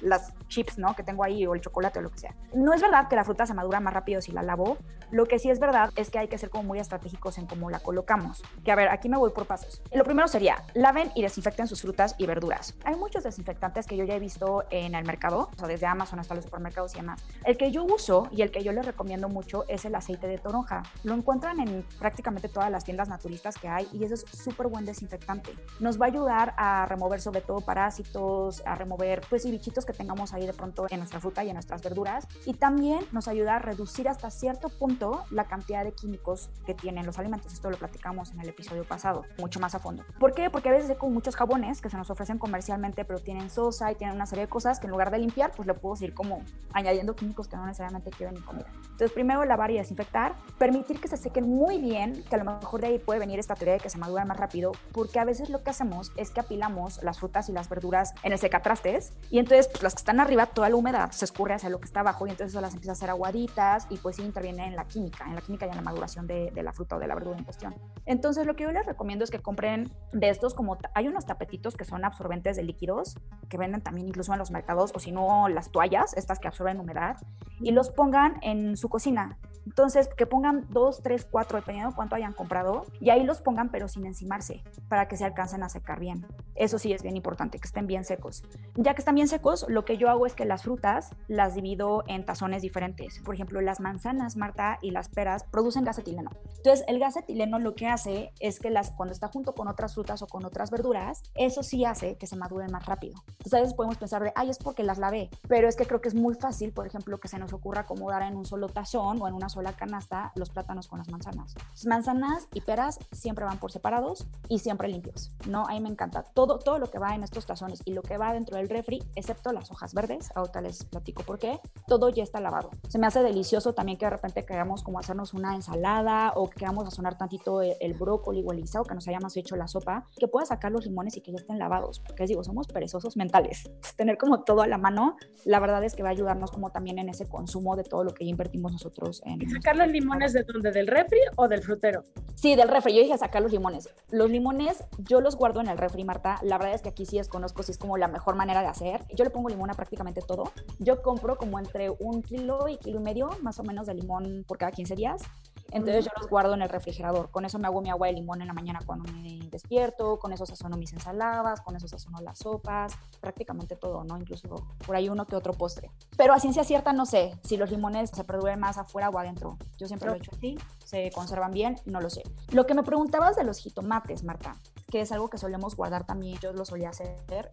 las 0.00 0.34
chips, 0.48 0.78
¿no? 0.78 0.94
Que 0.94 1.02
tengo 1.02 1.24
ahí, 1.24 1.46
o 1.46 1.54
el 1.54 1.60
chocolate 1.60 1.98
o 1.98 2.02
lo 2.02 2.10
que 2.10 2.18
sea. 2.18 2.34
No 2.54 2.72
es 2.72 2.82
verdad 2.82 3.08
que 3.08 3.16
la 3.16 3.24
fruta 3.24 3.46
se 3.46 3.54
madura 3.54 3.80
más 3.80 3.94
rápido 3.94 4.20
si 4.20 4.32
la 4.32 4.42
lavo, 4.42 4.76
lo 5.10 5.26
que 5.26 5.38
sí 5.38 5.50
es 5.50 5.58
verdad 5.58 5.90
es 5.96 6.10
que 6.10 6.18
hay 6.18 6.28
que 6.28 6.38
ser 6.38 6.50
como 6.50 6.64
muy 6.64 6.78
estratégicos 6.78 7.38
en 7.38 7.46
cómo 7.46 7.70
la 7.70 7.80
colocamos. 7.80 8.42
Que 8.64 8.72
a 8.72 8.76
ver, 8.76 8.88
aquí 8.88 9.08
me 9.08 9.16
voy 9.16 9.30
por 9.30 9.46
pasos. 9.46 9.82
Lo 9.92 10.04
primero 10.04 10.28
sería, 10.28 10.62
laven 10.74 11.10
y 11.14 11.22
desinfecten 11.22 11.66
sus 11.66 11.82
frutas 11.82 12.14
y 12.18 12.26
verduras. 12.26 12.74
Hay 12.84 12.96
muchos 12.96 13.24
desinfectantes 13.24 13.86
que 13.86 13.96
yo 13.96 14.04
ya 14.04 14.14
he 14.14 14.18
visto 14.18 14.64
en 14.70 14.94
el 14.94 15.04
mercado, 15.04 15.48
o 15.54 15.58
sea, 15.58 15.68
desde 15.68 15.86
Amazon 15.86 16.18
hasta 16.18 16.34
los 16.34 16.44
supermercados 16.44 16.94
y 16.94 16.98
demás. 16.98 17.22
El 17.44 17.56
que 17.56 17.70
yo 17.70 17.84
uso 17.84 18.28
y 18.30 18.42
el 18.42 18.50
que 18.50 18.62
yo 18.62 18.72
les 18.72 18.84
recomiendo 18.84 19.28
mucho 19.28 19.64
es 19.68 19.84
el 19.84 19.94
aceite 19.94 20.26
de 20.26 20.38
toronja. 20.38 20.82
Lo 21.04 21.14
encuentran 21.14 21.60
en 21.60 21.84
prácticamente 21.98 22.48
todas 22.48 22.70
las 22.70 22.84
tiendas 22.84 23.08
naturistas 23.08 23.56
que 23.56 23.68
hay 23.68 23.88
y 23.92 24.04
eso 24.04 24.14
es 24.14 24.24
súper 24.32 24.66
buen 24.66 24.84
desinfectante. 24.84 25.52
Nos 25.80 26.00
va 26.00 26.06
a 26.06 26.08
ayudar 26.08 26.54
a 26.56 26.86
remover 26.86 27.20
sobre 27.20 27.40
todo 27.40 27.60
parásitos, 27.60 28.62
a 28.66 28.74
remover 28.74 29.22
pues 29.28 29.44
y 29.46 29.50
bichitos 29.50 29.84
que 29.84 29.92
tengamos 29.92 30.34
ahí 30.34 30.46
de 30.46 30.52
pronto 30.52 30.86
en 30.90 30.98
nuestra 30.98 31.20
fruta 31.20 31.44
y 31.44 31.48
en 31.48 31.54
nuestras 31.54 31.82
verduras 31.82 32.26
y 32.44 32.54
también 32.54 33.06
nos 33.12 33.28
ayuda 33.28 33.56
a 33.56 33.58
reducir 33.58 34.08
hasta 34.08 34.30
cierto 34.30 34.68
punto 34.68 34.97
la 35.30 35.44
cantidad 35.44 35.84
de 35.84 35.92
químicos 35.92 36.50
que 36.66 36.74
tienen 36.74 37.06
los 37.06 37.18
alimentos. 37.18 37.52
Esto 37.52 37.70
lo 37.70 37.76
platicamos 37.76 38.32
en 38.32 38.40
el 38.40 38.48
episodio 38.48 38.84
pasado, 38.84 39.24
mucho 39.38 39.60
más 39.60 39.74
a 39.74 39.78
fondo. 39.78 40.04
¿Por 40.18 40.34
qué? 40.34 40.50
Porque 40.50 40.68
a 40.68 40.72
veces 40.72 40.90
hay 40.90 40.96
con 40.96 41.12
muchos 41.12 41.36
jabones 41.36 41.80
que 41.80 41.90
se 41.90 41.96
nos 41.96 42.10
ofrecen 42.10 42.38
comercialmente, 42.38 43.04
pero 43.04 43.18
tienen 43.20 43.50
sosa 43.50 43.92
y 43.92 43.94
tienen 43.94 44.16
una 44.16 44.26
serie 44.26 44.46
de 44.46 44.50
cosas 44.50 44.80
que 44.80 44.86
en 44.86 44.92
lugar 44.92 45.10
de 45.10 45.18
limpiar, 45.18 45.52
pues 45.56 45.66
le 45.66 45.74
puedo 45.74 46.02
ir 46.04 46.14
como 46.14 46.42
añadiendo 46.72 47.14
químicos 47.14 47.48
que 47.48 47.56
no 47.56 47.66
necesariamente 47.66 48.10
quiero 48.10 48.32
en 48.32 48.40
mi 48.40 48.44
comida. 48.44 48.66
Entonces, 48.82 49.12
primero 49.12 49.44
lavar 49.44 49.70
y 49.70 49.78
desinfectar, 49.78 50.34
permitir 50.58 51.00
que 51.00 51.08
se 51.08 51.16
sequen 51.16 51.48
muy 51.48 51.78
bien, 51.78 52.24
que 52.28 52.34
a 52.34 52.38
lo 52.38 52.44
mejor 52.44 52.80
de 52.80 52.88
ahí 52.88 52.98
puede 52.98 53.20
venir 53.20 53.38
esta 53.38 53.54
teoría 53.54 53.74
de 53.74 53.80
que 53.80 53.90
se 53.90 53.98
maduran 53.98 54.28
más 54.28 54.36
rápido, 54.36 54.72
porque 54.92 55.18
a 55.18 55.24
veces 55.24 55.50
lo 55.50 55.62
que 55.62 55.70
hacemos 55.70 56.12
es 56.16 56.30
que 56.30 56.40
apilamos 56.40 57.02
las 57.02 57.18
frutas 57.18 57.48
y 57.48 57.52
las 57.52 57.68
verduras 57.68 58.14
en 58.22 58.32
el 58.32 58.38
secatrastes 58.38 59.12
y 59.30 59.38
entonces 59.38 59.68
pues, 59.68 59.82
las 59.82 59.94
que 59.94 59.98
están 59.98 60.20
arriba, 60.20 60.46
toda 60.46 60.68
la 60.68 60.76
humedad 60.76 61.10
se 61.10 61.24
escurre 61.24 61.54
hacia 61.54 61.68
lo 61.68 61.78
que 61.78 61.86
está 61.86 62.00
abajo 62.00 62.26
y 62.26 62.30
entonces 62.30 62.52
eso 62.52 62.60
las 62.60 62.74
empieza 62.74 62.92
a 62.92 62.94
hacer 62.94 63.10
aguaditas 63.10 63.86
y 63.90 63.96
pues 63.98 64.16
sí 64.16 64.22
interviene 64.22 64.66
en 64.66 64.76
la 64.76 64.84
química, 64.88 65.24
en 65.26 65.34
la 65.34 65.40
química 65.40 65.66
y 65.66 65.70
en 65.70 65.76
la 65.76 65.82
maduración 65.82 66.26
de, 66.26 66.50
la 66.54 66.72
fruta 66.72 66.96
o 66.96 66.98
de 66.98 67.06
la 67.06 67.14
verdura 67.14 67.38
en 67.38 67.44
cuestión. 67.44 67.74
Entonces, 68.06 68.46
lo 68.46 68.56
que 68.56 68.64
yo 68.64 68.72
les 68.72 68.86
recomiendo 68.86 69.24
es 69.24 69.30
que 69.30 69.38
compren 69.38 69.90
de 70.12 70.28
estos 70.28 70.54
como 70.54 70.76
hay 70.94 71.08
unos 71.08 71.26
tapetitos 71.26 71.76
que 71.76 71.84
son 71.84 72.04
absorbentes 72.04 72.56
de 72.56 72.64
líquidos 72.64 73.16
que 73.48 73.58
venden 73.58 73.82
también 73.82 74.08
incluso 74.08 74.32
en 74.32 74.38
los 74.38 74.50
mercados 74.50 74.92
o 74.94 74.98
si 74.98 75.12
no 75.12 75.48
las 75.48 75.70
toallas, 75.70 76.16
estas 76.16 76.38
que 76.38 76.48
absorben 76.48 76.80
humedad 76.80 77.16
y 77.60 77.70
los 77.72 77.90
pongan 77.90 78.38
en 78.42 78.76
su 78.76 78.88
cocina. 78.88 79.38
Entonces, 79.68 80.08
que 80.16 80.24
pongan 80.24 80.66
dos, 80.70 81.02
tres, 81.02 81.26
cuatro, 81.30 81.58
dependiendo 81.58 81.90
de 81.90 81.94
cuánto 81.94 82.16
hayan 82.16 82.32
comprado, 82.32 82.86
y 83.00 83.10
ahí 83.10 83.22
los 83.22 83.42
pongan, 83.42 83.70
pero 83.70 83.86
sin 83.86 84.06
encimarse, 84.06 84.62
para 84.88 85.08
que 85.08 85.18
se 85.18 85.26
alcancen 85.26 85.62
a 85.62 85.68
secar 85.68 86.00
bien. 86.00 86.26
Eso 86.54 86.78
sí 86.78 86.94
es 86.94 87.02
bien 87.02 87.16
importante, 87.16 87.58
que 87.58 87.66
estén 87.66 87.86
bien 87.86 88.04
secos. 88.04 88.42
Ya 88.76 88.94
que 88.94 89.02
están 89.02 89.14
bien 89.14 89.28
secos, 89.28 89.66
lo 89.68 89.84
que 89.84 89.98
yo 89.98 90.08
hago 90.08 90.24
es 90.24 90.32
que 90.32 90.46
las 90.46 90.62
frutas 90.62 91.10
las 91.28 91.54
divido 91.54 92.02
en 92.06 92.24
tazones 92.24 92.62
diferentes. 92.62 93.20
Por 93.20 93.34
ejemplo, 93.34 93.60
las 93.60 93.78
manzanas, 93.78 94.36
Marta, 94.36 94.77
y 94.82 94.90
las 94.90 95.08
peras 95.08 95.44
producen 95.44 95.84
gas 95.84 95.98
etileno. 95.98 96.30
Entonces, 96.56 96.84
el 96.88 96.98
gas 96.98 97.16
etileno 97.16 97.58
lo 97.58 97.74
que 97.74 97.86
hace 97.86 98.32
es 98.40 98.58
que 98.58 98.70
las, 98.70 98.90
cuando 98.90 99.12
está 99.12 99.28
junto 99.28 99.54
con 99.54 99.68
otras 99.68 99.94
frutas 99.94 100.22
o 100.22 100.26
con 100.26 100.44
otras 100.44 100.70
verduras, 100.70 101.22
eso 101.34 101.62
sí 101.62 101.84
hace 101.84 102.16
que 102.16 102.26
se 102.26 102.36
maduren 102.36 102.72
más 102.72 102.86
rápido. 102.86 103.22
Entonces, 103.28 103.54
a 103.54 103.60
veces 103.60 103.74
podemos 103.74 103.96
pensar 103.96 104.22
de, 104.22 104.32
ay, 104.34 104.50
es 104.50 104.58
porque 104.58 104.82
las 104.82 104.98
lavé, 104.98 105.30
pero 105.46 105.68
es 105.68 105.76
que 105.76 105.86
creo 105.86 106.00
que 106.00 106.08
es 106.08 106.14
muy 106.14 106.34
fácil, 106.34 106.72
por 106.72 106.86
ejemplo, 106.86 107.18
que 107.18 107.28
se 107.28 107.38
nos 107.38 107.52
ocurra 107.52 107.82
acomodar 107.82 108.22
en 108.22 108.36
un 108.36 108.44
solo 108.44 108.68
tazón 108.68 109.20
o 109.20 109.28
en 109.28 109.34
una 109.34 109.48
sola 109.48 109.58
la 109.68 109.76
canasta 109.76 110.32
los 110.34 110.50
plátanos 110.50 110.88
con 110.88 110.98
las 110.98 111.08
manzanas. 111.08 111.54
Manzanas 111.84 112.48
y 112.54 112.60
peras 112.60 112.98
siempre 113.12 113.44
van 113.44 113.58
por 113.58 113.70
separados 113.70 114.26
y 114.48 114.60
siempre 114.60 114.88
limpios. 114.88 115.30
No, 115.46 115.66
a 115.66 115.72
mí 115.72 115.80
me 115.80 115.90
encanta. 115.90 116.22
Todo, 116.22 116.58
todo 116.58 116.78
lo 116.78 116.90
que 116.90 116.98
va 116.98 117.14
en 117.14 117.22
estos 117.22 117.44
tazones 117.44 117.82
y 117.84 117.92
lo 117.92 118.02
que 118.02 118.16
va 118.16 118.32
dentro 118.32 118.56
del 118.56 118.68
refri, 118.68 119.02
excepto 119.14 119.52
las 119.52 119.70
hojas 119.70 119.92
verdes, 119.94 120.30
ahorita 120.34 120.60
les 120.62 120.84
platico 120.84 121.22
por 121.22 121.38
qué, 121.38 121.60
todo 121.86 122.08
ya 122.08 122.22
está 122.22 122.40
lavado. 122.40 122.70
Se 122.88 122.98
me 122.98 123.06
hace 123.06 123.22
delicioso 123.22 123.74
también 123.74 123.98
que 123.98 124.06
de 124.06 124.10
repente 124.10 124.44
queramos 124.68 124.82
como 124.82 124.98
hacernos 124.98 125.32
una 125.32 125.54
ensalada 125.54 126.32
o 126.36 126.50
que 126.50 126.58
queramos 126.58 126.84
sazonar 126.84 127.16
tantito 127.16 127.62
el, 127.62 127.94
brócoli 127.94 128.44
o 128.46 128.52
el 128.52 128.60
guisado 128.60 128.84
que 128.84 128.94
nos 128.94 129.08
hayamos 129.08 129.34
hecho 129.38 129.56
la 129.56 129.66
sopa, 129.66 130.04
que 130.18 130.28
pueda 130.28 130.44
sacar 130.44 130.72
los 130.72 130.84
limones 130.84 131.16
y 131.16 131.22
que 131.22 131.32
ya 131.32 131.38
estén 131.38 131.58
lavados. 131.58 132.00
Porque 132.00 132.24
les 132.24 132.28
digo, 132.28 132.44
somos 132.44 132.66
perezosos 132.66 133.16
mentales. 133.16 133.70
Tener 133.96 134.18
como 134.18 134.44
todo 134.44 134.60
a 134.60 134.66
la 134.66 134.76
mano, 134.76 135.16
la 135.46 135.58
verdad 135.58 135.82
es 135.84 135.94
que 135.94 136.02
va 136.02 136.10
a 136.10 136.12
ayudarnos 136.12 136.50
como 136.50 136.68
también 136.70 136.98
en 136.98 137.08
ese 137.08 137.26
consumo 137.26 137.76
de 137.76 137.82
todo 137.84 138.04
lo 138.04 138.12
que 138.12 138.26
ya 138.26 138.30
invertimos 138.30 138.72
nosotros 138.72 139.22
en 139.24 139.48
sacar 139.48 139.74
los 139.74 139.88
limones 139.88 140.34
de 140.34 140.42
dónde? 140.42 140.70
¿Del 140.70 140.86
refri 140.86 141.20
o 141.36 141.48
del 141.48 141.62
frutero? 141.62 142.04
Sí, 142.34 142.54
del 142.54 142.68
refri. 142.68 142.94
Yo 142.94 143.00
dije 143.00 143.16
sacar 143.16 143.40
los 143.40 143.52
limones. 143.52 143.88
Los 144.10 144.28
limones 144.28 144.84
yo 144.98 145.22
los 145.22 145.36
guardo 145.36 145.62
en 145.62 145.68
el 145.68 145.78
refri, 145.78 146.04
Marta. 146.04 146.38
La 146.42 146.58
verdad 146.58 146.74
es 146.74 146.82
que 146.82 146.90
aquí 146.90 147.06
sí 147.06 147.16
desconozco 147.16 147.62
si 147.62 147.72
es 147.72 147.78
como 147.78 147.96
la 147.96 148.08
mejor 148.08 148.36
manera 148.36 148.60
de 148.60 148.66
hacer. 148.66 149.00
Yo 149.14 149.24
le 149.24 149.30
pongo 149.30 149.48
limón 149.48 149.70
a 149.70 149.74
prácticamente 149.74 150.20
todo. 150.20 150.52
Yo 150.78 151.00
compro 151.00 151.38
como 151.38 151.58
entre 151.58 151.88
un 151.88 152.22
kilo 152.22 152.68
y 152.68 152.76
kilo 152.76 153.00
y 153.00 153.02
medio, 153.02 153.30
más 153.42 153.58
o 153.58 153.62
menos, 153.62 153.86
de 153.86 153.94
limón 153.94 154.44
por 154.46 154.57
cada 154.58 154.72
15 154.72 154.96
días. 154.96 155.22
Entonces 155.70 156.06
yo 156.06 156.10
los 156.16 156.30
guardo 156.30 156.54
en 156.54 156.62
el 156.62 156.68
refrigerador. 156.70 157.30
Con 157.30 157.44
eso 157.44 157.58
me 157.58 157.66
hago 157.66 157.82
mi 157.82 157.90
agua 157.90 158.06
de 158.06 158.14
limón 158.14 158.40
en 158.40 158.48
la 158.48 158.54
mañana 158.54 158.80
cuando 158.86 159.12
me 159.12 159.38
despierto, 159.50 160.18
con 160.18 160.32
eso 160.32 160.46
sazono 160.46 160.78
mis 160.78 160.94
ensaladas, 160.94 161.60
con 161.60 161.76
eso 161.76 161.86
sazono 161.86 162.20
las 162.22 162.38
sopas, 162.38 162.96
prácticamente 163.20 163.76
todo, 163.76 164.02
¿no? 164.02 164.16
Incluso 164.16 164.48
por 164.86 164.96
ahí 164.96 165.10
uno 165.10 165.26
que 165.26 165.36
otro 165.36 165.52
postre. 165.52 165.90
Pero 166.16 166.32
a 166.32 166.40
ciencia 166.40 166.64
cierta 166.64 166.94
no 166.94 167.04
sé 167.04 167.38
si 167.42 167.58
los 167.58 167.70
limones 167.70 168.08
se 168.08 168.24
perduran 168.24 168.58
más 168.60 168.78
afuera 168.78 169.10
o 169.10 169.18
adentro. 169.18 169.58
Yo 169.76 169.86
siempre 169.86 170.08
lo 170.08 170.14
he 170.14 170.18
hecho 170.18 170.30
así, 170.34 170.56
se 170.86 171.10
conservan 171.10 171.50
bien, 171.50 171.76
no 171.84 172.00
lo 172.00 172.08
sé. 172.08 172.22
Lo 172.50 172.64
que 172.64 172.72
me 172.72 172.82
preguntabas 172.82 173.36
de 173.36 173.44
los 173.44 173.58
jitomates, 173.58 174.24
Marta, 174.24 174.56
que 174.90 175.02
es 175.02 175.12
algo 175.12 175.28
que 175.28 175.36
solemos 175.36 175.76
guardar 175.76 176.06
también, 176.06 176.38
yo 176.40 176.54
lo 176.54 176.64
solía 176.64 176.88
hacer, 176.88 177.50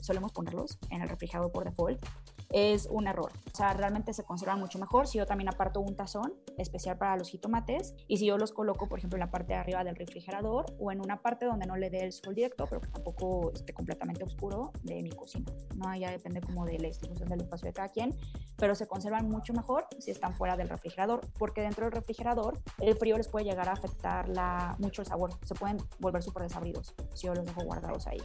solemos 0.00 0.32
ponerlos 0.32 0.76
en 0.90 1.02
el 1.02 1.08
refrigerador 1.08 1.52
por 1.52 1.62
default 1.62 2.04
es 2.54 2.86
un 2.86 3.08
error. 3.08 3.32
O 3.52 3.56
sea, 3.56 3.72
realmente 3.74 4.12
se 4.12 4.22
conservan 4.22 4.60
mucho 4.60 4.78
mejor 4.78 5.08
si 5.08 5.18
yo 5.18 5.26
también 5.26 5.48
aparto 5.48 5.80
un 5.80 5.96
tazón 5.96 6.34
especial 6.56 6.96
para 6.96 7.16
los 7.16 7.28
jitomates 7.28 7.94
y 8.06 8.18
si 8.18 8.26
yo 8.26 8.38
los 8.38 8.52
coloco, 8.52 8.88
por 8.88 8.98
ejemplo, 8.98 9.16
en 9.16 9.20
la 9.20 9.30
parte 9.32 9.54
de 9.54 9.58
arriba 9.58 9.82
del 9.82 9.96
refrigerador 9.96 10.66
o 10.78 10.92
en 10.92 11.00
una 11.00 11.20
parte 11.20 11.46
donde 11.46 11.66
no 11.66 11.76
le 11.76 11.90
dé 11.90 12.04
el 12.04 12.12
sol 12.12 12.32
directo, 12.32 12.66
pero 12.70 12.80
que 12.80 12.88
tampoco 12.88 13.50
esté 13.52 13.74
completamente 13.74 14.22
oscuro 14.22 14.70
de 14.84 15.02
mi 15.02 15.10
cocina. 15.10 15.50
No, 15.74 15.92
ya 15.96 16.12
depende 16.12 16.40
como 16.40 16.64
de 16.64 16.78
la 16.78 16.86
distribución 16.86 17.28
del 17.28 17.40
espacio 17.40 17.66
de 17.66 17.72
cada 17.72 17.88
quien, 17.88 18.14
pero 18.56 18.76
se 18.76 18.86
conservan 18.86 19.28
mucho 19.28 19.52
mejor 19.52 19.88
si 19.98 20.12
están 20.12 20.36
fuera 20.36 20.56
del 20.56 20.68
refrigerador, 20.68 21.26
porque 21.36 21.60
dentro 21.60 21.86
del 21.86 21.92
refrigerador 21.92 22.60
el 22.78 22.96
frío 22.96 23.16
les 23.16 23.26
puede 23.26 23.46
llegar 23.46 23.68
a 23.68 23.72
afectar 23.72 24.28
mucho 24.78 25.02
el 25.02 25.08
sabor. 25.08 25.30
Se 25.44 25.54
pueden 25.54 25.78
volver 25.98 26.22
súper 26.22 26.44
desabridos 26.44 26.94
si 27.14 27.26
yo 27.26 27.34
los 27.34 27.44
dejo 27.44 27.64
guardados 27.64 28.06
ahí. 28.06 28.22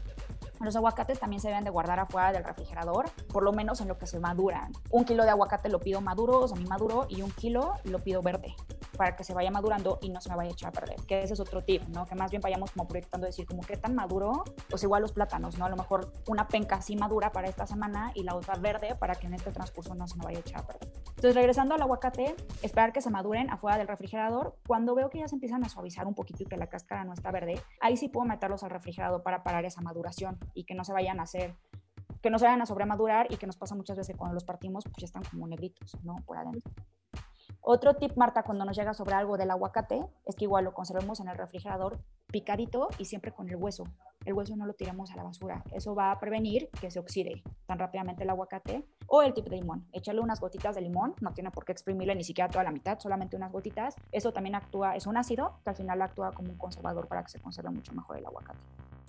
Los 0.62 0.76
aguacates 0.76 1.20
también 1.20 1.40
se 1.40 1.48
deben 1.48 1.64
de 1.64 1.70
guardar 1.70 2.00
afuera 2.00 2.32
del 2.32 2.44
refrigerador, 2.44 3.10
por 3.32 3.44
lo 3.44 3.54
menos 3.54 3.80
en 3.82 3.88
lo 3.88 3.98
que 3.98 4.06
se 4.06 4.19
maduran. 4.20 4.72
Un 4.92 5.06
kilo 5.06 5.24
de 5.24 5.30
aguacate 5.30 5.70
lo 5.70 5.80
pido 5.80 6.02
maduro 6.02 6.40
o 6.40 6.48
semi-maduro 6.48 7.06
y 7.10 7.22
un 7.22 7.32
kilo 7.32 7.74
lo 7.84 8.00
pido 8.00 8.22
verde 8.22 8.56
para 9.00 9.16
que 9.16 9.24
se 9.24 9.34
vaya 9.34 9.50
madurando 9.50 9.98
y 10.02 10.10
no 10.10 10.20
se 10.20 10.30
me 10.30 10.36
vaya 10.36 10.50
a 10.50 10.54
echar 10.54 10.70
a 10.70 10.72
perder. 10.74 10.98
Que 11.08 11.24
ese 11.24 11.34
es 11.34 11.40
otro 11.40 11.64
tip, 11.64 11.82
¿no? 11.88 12.06
Que 12.06 12.16
más 12.16 12.32
bien 12.32 12.42
vayamos 12.42 12.72
como 12.72 12.86
proyectando 12.86 13.28
decir 13.28 13.46
como 13.46 13.62
qué 13.62 13.78
tan 13.78 13.96
maduro, 13.96 14.44
pues 14.70 14.84
igual 14.84 15.02
los 15.02 15.14
plátanos, 15.14 15.58
¿no? 15.58 15.66
A 15.66 15.70
lo 15.70 15.78
mejor 15.78 16.12
una 16.28 16.50
penca 16.50 16.76
así 16.76 16.98
madura 16.98 17.32
para 17.32 17.48
esta 17.48 17.66
semana 17.66 18.12
y 18.14 18.24
la 18.24 18.36
otra 18.36 18.56
verde 18.56 18.96
para 18.96 19.16
que 19.16 19.28
en 19.28 19.36
este 19.36 19.52
transcurso 19.52 19.96
no 19.96 20.06
se 20.06 20.18
me 20.18 20.26
vaya 20.26 20.40
a 20.40 20.42
echar 20.42 20.62
a 20.62 20.68
perder. 20.68 20.92
Entonces, 21.08 21.36
regresando 21.36 21.76
al 21.76 21.82
aguacate, 21.82 22.36
esperar 22.62 22.92
que 22.92 23.02
se 23.02 23.10
maduren 23.10 23.50
afuera 23.50 23.78
del 23.78 23.88
refrigerador. 23.88 24.58
Cuando 24.68 24.96
veo 24.96 25.10
que 25.10 25.20
ya 25.20 25.28
se 25.28 25.36
empiezan 25.36 25.64
a 25.64 25.70
suavizar 25.70 26.06
un 26.06 26.16
poquito 26.16 26.44
y 26.44 26.46
que 26.46 26.58
la 26.58 26.68
cáscara 26.68 27.06
no 27.06 27.14
está 27.14 27.32
verde, 27.32 27.62
ahí 27.80 27.98
sí 27.98 28.10
puedo 28.10 28.26
meterlos 28.26 28.64
al 28.64 28.70
refrigerador 28.70 29.24
para 29.24 29.44
parar 29.44 29.66
esa 29.66 29.82
maduración 29.82 30.38
y 30.54 30.66
que 30.66 30.76
no 30.76 30.84
se 30.84 30.92
vayan 30.92 31.20
a 31.20 31.24
hacer 31.24 31.56
que 32.22 32.30
no 32.30 32.40
se 32.40 32.46
vayan 32.46 32.62
a 32.62 32.66
sobremadurar 32.66 33.32
y 33.32 33.38
que 33.38 33.48
nos 33.48 33.58
pasa 33.58 33.76
muchas 33.76 33.98
veces 33.98 34.16
cuando 34.16 34.34
los 34.34 34.44
partimos, 34.44 34.84
pues 34.84 34.98
ya 34.98 35.06
están 35.06 35.24
como 35.24 35.48
negritos, 35.48 35.96
¿no? 36.04 36.16
Por 36.26 36.38
adentro. 36.38 36.72
Otro 37.62 37.96
tip, 37.96 38.16
Marta, 38.16 38.44
cuando 38.44 38.66
nos 38.66 38.78
llega 38.78 38.94
sobre 38.94 39.16
algo 39.16 39.38
del 39.38 39.52
aguacate, 39.52 40.06
es 40.26 40.36
que 40.36 40.46
igual 40.46 40.64
lo 40.64 40.74
conservemos 40.74 41.20
en 41.20 41.28
el 41.28 41.38
refrigerador 41.38 42.00
picadito 42.28 42.90
y 42.98 43.06
siempre 43.06 43.32
con 43.32 43.50
el 43.50 43.56
hueso. 43.56 43.84
El 44.26 44.34
hueso 44.34 44.56
no 44.56 44.66
lo 44.66 44.74
tiramos 44.74 45.12
a 45.12 45.16
la 45.16 45.24
basura. 45.24 45.64
Eso 45.72 45.96
va 45.96 46.12
a 46.12 46.20
prevenir 46.20 46.70
que 46.80 46.92
se 46.92 47.00
oxide 47.00 47.44
tan 47.66 47.80
rápidamente 47.80 48.24
el 48.24 48.30
aguacate. 48.30 48.86
O 49.08 49.22
el 49.24 49.34
tip 49.34 49.48
de 49.50 49.58
limón. 49.58 49.88
Echarle 49.92 50.22
unas 50.22 50.40
gotitas 50.40 50.76
de 50.76 50.82
limón. 50.82 51.16
No 51.22 51.34
tiene 51.34 51.52
por 51.52 51.66
qué 51.66 51.72
exprimirle 51.72 52.16
ni 52.16 52.24
siquiera 52.24 52.50
toda 52.50 52.64
la 52.64 52.72
mitad, 52.72 53.00
solamente 53.00 53.36
unas 53.36 53.52
gotitas. 53.52 53.96
Eso 54.12 54.32
también 54.32 54.56
actúa, 54.56 54.96
es 54.96 55.08
un 55.08 55.18
ácido 55.18 55.60
que 55.64 55.72
al 55.72 55.76
final 55.76 56.02
actúa 56.02 56.32
como 56.32 56.52
un 56.52 56.58
conservador 56.58 57.08
para 57.08 57.24
que 57.24 57.30
se 57.30 57.40
conserve 57.40 57.72
mucho 57.72 57.94
mejor 57.94 58.18
el 58.18 58.26
aguacate 58.26 58.60